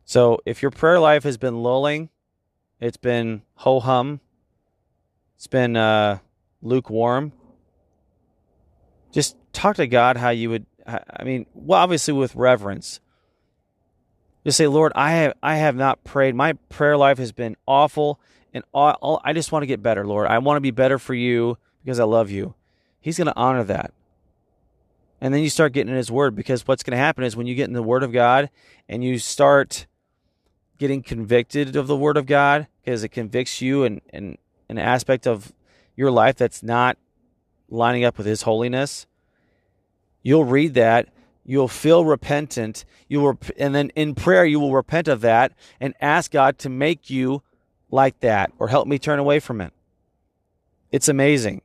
So 0.05 0.41
if 0.47 0.63
your 0.63 0.71
prayer 0.71 1.01
life 1.01 1.25
has 1.25 1.39
been 1.39 1.61
lulling, 1.61 2.09
it's 2.79 2.97
been 2.97 3.43
ho 3.57 3.81
hum, 3.81 4.21
it's 5.35 5.49
been 5.49 5.77
uh, 5.77 6.19
lukewarm, 6.63 7.33
just 9.13 9.37
talk 9.53 9.77
to 9.77 9.87
God 9.87 10.17
how 10.17 10.31
you 10.31 10.51
would. 10.51 10.67
I 10.87 11.25
mean, 11.25 11.47
well, 11.55 11.81
obviously 11.81 12.15
with 12.15 12.35
reverence. 12.35 13.01
Just 14.45 14.57
say, 14.57 14.67
Lord, 14.67 14.93
I 14.95 15.13
have 15.13 15.35
I 15.43 15.57
have 15.57 15.77
not 15.77 16.03
prayed. 16.03 16.35
My 16.35 16.55
prayer 16.69 16.97
life 16.97 17.19
has 17.19 17.33
been 17.33 17.57
awful, 17.67 18.19
and 18.55 18.65
all, 18.73 18.97
all, 19.01 19.21
I 19.25 19.33
just 19.33 19.53
want 19.53 19.63
to 19.63 19.67
get 19.67 19.83
better, 19.83 20.07
Lord. 20.07 20.27
I 20.29 20.39
want 20.39 20.57
to 20.57 20.63
be 20.63 20.71
better 20.71 20.99
for 20.99 21.15
you 21.15 21.59
because 21.85 22.01
I 22.01 22.05
love 22.05 22.31
you. 22.31 22.55
He's 23.01 23.19
going 23.19 23.27
to 23.27 23.37
honor 23.37 23.65
that. 23.65 23.93
And 25.21 25.35
then 25.35 25.43
you 25.43 25.51
start 25.51 25.75
getting 25.75 25.91
in 25.91 25.97
His 25.97 26.11
Word 26.11 26.35
because 26.35 26.67
what's 26.67 26.83
going 26.83 26.93
to 26.93 26.99
happen 26.99 27.25
is 27.25 27.37
when 27.37 27.47
you 27.47 27.55
get 27.55 27.69
in 27.69 27.75
the 27.75 27.83
Word 27.83 28.03
of 28.03 28.13
God 28.13 28.49
and 28.89 29.05
you 29.05 29.19
start 29.19 29.87
getting 30.79 31.03
convicted 31.03 31.77
of 31.77 31.87
the 31.87 31.97
Word 31.97 32.17
of 32.17 32.25
God, 32.25 32.67
because 32.83 33.05
it 33.05 33.11
convicts 33.11 33.61
you 33.61 33.85
and, 33.85 34.01
and 34.11 34.39
an 34.71 34.79
aspect 34.79 35.27
of 35.27 35.53
your 36.01 36.11
life 36.11 36.37
that's 36.37 36.63
not 36.63 36.97
lining 37.69 38.05
up 38.05 38.17
with 38.17 38.27
His 38.27 38.43
holiness, 38.43 39.07
you'll 40.23 40.47
read 40.47 40.73
that. 40.75 41.11
You'll 41.45 41.69
feel 41.69 42.05
repentant. 42.07 42.87
You 43.07 43.21
will, 43.21 43.39
and 43.59 43.75
then 43.75 43.91
in 43.91 44.15
prayer 44.15 44.47
you 44.47 44.59
will 44.59 44.73
repent 44.73 45.09
of 45.09 45.21
that 45.21 45.53
and 45.79 45.95
ask 46.01 46.31
God 46.31 46.59
to 46.61 46.71
make 46.71 47.11
you 47.11 47.43
like 47.91 48.19
that 48.21 48.51
or 48.59 48.69
help 48.69 48.89
me 48.89 48.99
turn 48.99 49.19
away 49.19 49.41
from 49.41 49.61
it. 49.61 49.75
It's 50.91 51.09
amazing. 51.09 51.61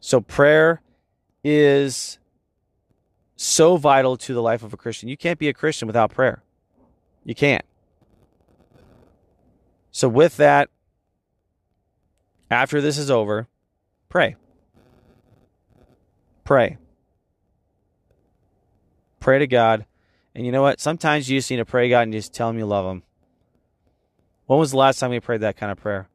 So 0.00 0.20
prayer 0.20 0.82
is 1.42 2.18
so 3.36 3.76
vital 3.76 4.18
to 4.18 4.34
the 4.34 4.42
life 4.42 4.62
of 4.62 4.74
a 4.74 4.76
Christian. 4.76 5.08
You 5.08 5.16
can't 5.16 5.38
be 5.38 5.48
a 5.48 5.54
Christian 5.54 5.86
without 5.86 6.12
prayer. 6.12 6.42
You 7.24 7.34
can't. 7.34 7.64
So, 9.90 10.10
with 10.10 10.36
that, 10.36 10.68
after 12.50 12.80
this 12.80 12.98
is 12.98 13.10
over, 13.10 13.48
pray. 14.08 14.36
Pray. 16.44 16.78
Pray 19.20 19.38
to 19.38 19.46
God. 19.46 19.86
And 20.34 20.44
you 20.44 20.52
know 20.52 20.62
what? 20.62 20.80
Sometimes 20.80 21.28
you 21.28 21.38
just 21.38 21.50
need 21.50 21.56
to 21.56 21.64
pray 21.64 21.88
God 21.88 22.02
and 22.02 22.12
just 22.12 22.34
tell 22.34 22.50
Him 22.50 22.58
you 22.58 22.66
love 22.66 22.86
Him. 22.86 23.02
When 24.46 24.58
was 24.58 24.70
the 24.70 24.76
last 24.76 25.00
time 25.00 25.10
we 25.10 25.20
prayed 25.20 25.40
that 25.40 25.56
kind 25.56 25.72
of 25.72 25.78
prayer? 25.78 26.08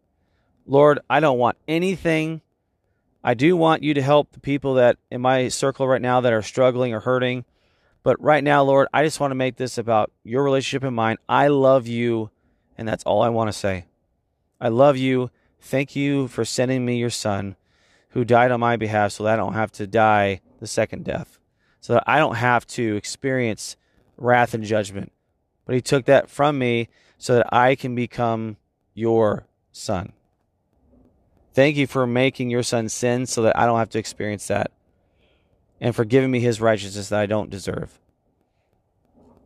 Lord, 0.66 1.00
I 1.10 1.20
don't 1.20 1.40
want 1.40 1.58
anything. 1.68 2.42
I 3.24 3.34
do 3.34 3.58
want 3.58 3.84
you 3.84 3.94
to 3.94 4.02
help 4.02 4.32
the 4.32 4.40
people 4.40 4.76
that 4.76 4.98
in 5.10 5.22
my 5.22 5.50
circle 5.50 5.88
right 5.88 6.02
now 6.02 6.22
that 6.22 6.34
are 6.34 6.42
struggling 6.42 6.94
or 6.94 7.02
hurting. 7.02 7.46
But 8.04 8.22
right 8.22 8.44
now, 8.44 8.64
Lord, 8.64 8.88
I 8.94 9.04
just 9.04 9.20
want 9.20 9.32
to 9.32 9.36
make 9.36 9.58
this 9.58 9.78
about 9.78 10.12
your 10.24 10.44
relationship 10.44 10.84
and 10.84 10.96
mine. 10.96 11.18
I 11.28 11.50
love 11.50 11.88
you 11.88 12.32
and 12.78 12.88
that's 12.88 13.04
all 13.04 13.22
I 13.22 13.30
want 13.30 13.48
to 13.50 13.54
say. 13.54 13.86
I 14.60 14.70
love 14.70 14.98
you. 14.98 15.30
Thank 15.62 15.96
you 15.96 16.28
for 16.28 16.44
sending 16.44 16.86
me 16.86 16.98
your 16.98 17.12
son 17.12 17.56
who 18.10 18.26
died 18.26 18.52
on 18.52 18.60
my 18.60 18.76
behalf 18.76 19.14
so 19.14 19.24
that 19.24 19.34
I 19.34 19.38
don't 19.38 19.54
have 19.54 19.72
to 19.74 19.88
die 19.88 20.42
the 20.60 20.68
second 20.68 21.06
death, 21.06 21.40
so 21.80 21.94
that 21.94 22.04
I 22.08 22.18
don't 22.18 22.36
have 22.36 22.66
to 22.68 22.96
experience 22.96 23.78
wrath 24.18 24.54
and 24.54 24.64
judgment. 24.64 25.12
But 25.66 25.76
he 25.76 25.82
took 25.82 26.06
that 26.06 26.30
from 26.30 26.58
me 26.58 26.90
so 27.18 27.36
that 27.36 27.54
I 27.54 27.76
can 27.76 27.96
become 27.96 28.58
your 28.94 29.46
son. 29.72 30.14
Thank 31.54 31.78
you 31.78 31.86
for 31.88 32.08
making 32.08 32.50
your 32.50 32.64
son 32.64 32.90
sin 32.90 33.26
so 33.26 33.44
that 33.44 33.58
I 33.58 33.66
don't 33.66 33.80
have 33.80 33.90
to 33.92 34.00
experience 34.00 34.48
that. 34.48 34.72
And 35.80 35.96
for 35.96 36.06
giving 36.06 36.32
me 36.32 36.40
his 36.40 36.62
righteousness 36.62 37.10
that 37.10 37.20
I 37.20 37.26
don't 37.26 37.50
deserve. 37.50 38.00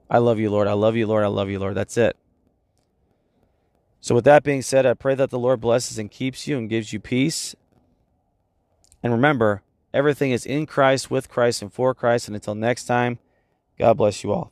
I 0.09 0.19
love 0.19 0.39
you, 0.39 0.49
Lord. 0.49 0.67
I 0.67 0.73
love 0.73 0.95
you, 0.95 1.07
Lord. 1.07 1.23
I 1.23 1.27
love 1.27 1.49
you, 1.49 1.59
Lord. 1.59 1.75
That's 1.75 1.97
it. 1.97 2.15
So, 4.05 4.13
with 4.13 4.25
that 4.25 4.43
being 4.43 4.61
said, 4.61 4.85
I 4.85 4.93
pray 4.93 5.15
that 5.15 5.31
the 5.31 5.39
Lord 5.39 5.59
blesses 5.59 5.97
and 5.97 6.11
keeps 6.11 6.47
you 6.47 6.59
and 6.59 6.69
gives 6.69 6.93
you 6.93 6.99
peace. 6.99 7.55
And 9.01 9.11
remember, 9.11 9.63
everything 9.95 10.29
is 10.29 10.45
in 10.45 10.67
Christ, 10.67 11.09
with 11.09 11.27
Christ, 11.27 11.63
and 11.63 11.73
for 11.73 11.95
Christ. 11.95 12.27
And 12.27 12.35
until 12.35 12.53
next 12.53 12.85
time, 12.85 13.17
God 13.79 13.97
bless 13.97 14.23
you 14.23 14.31
all. 14.31 14.51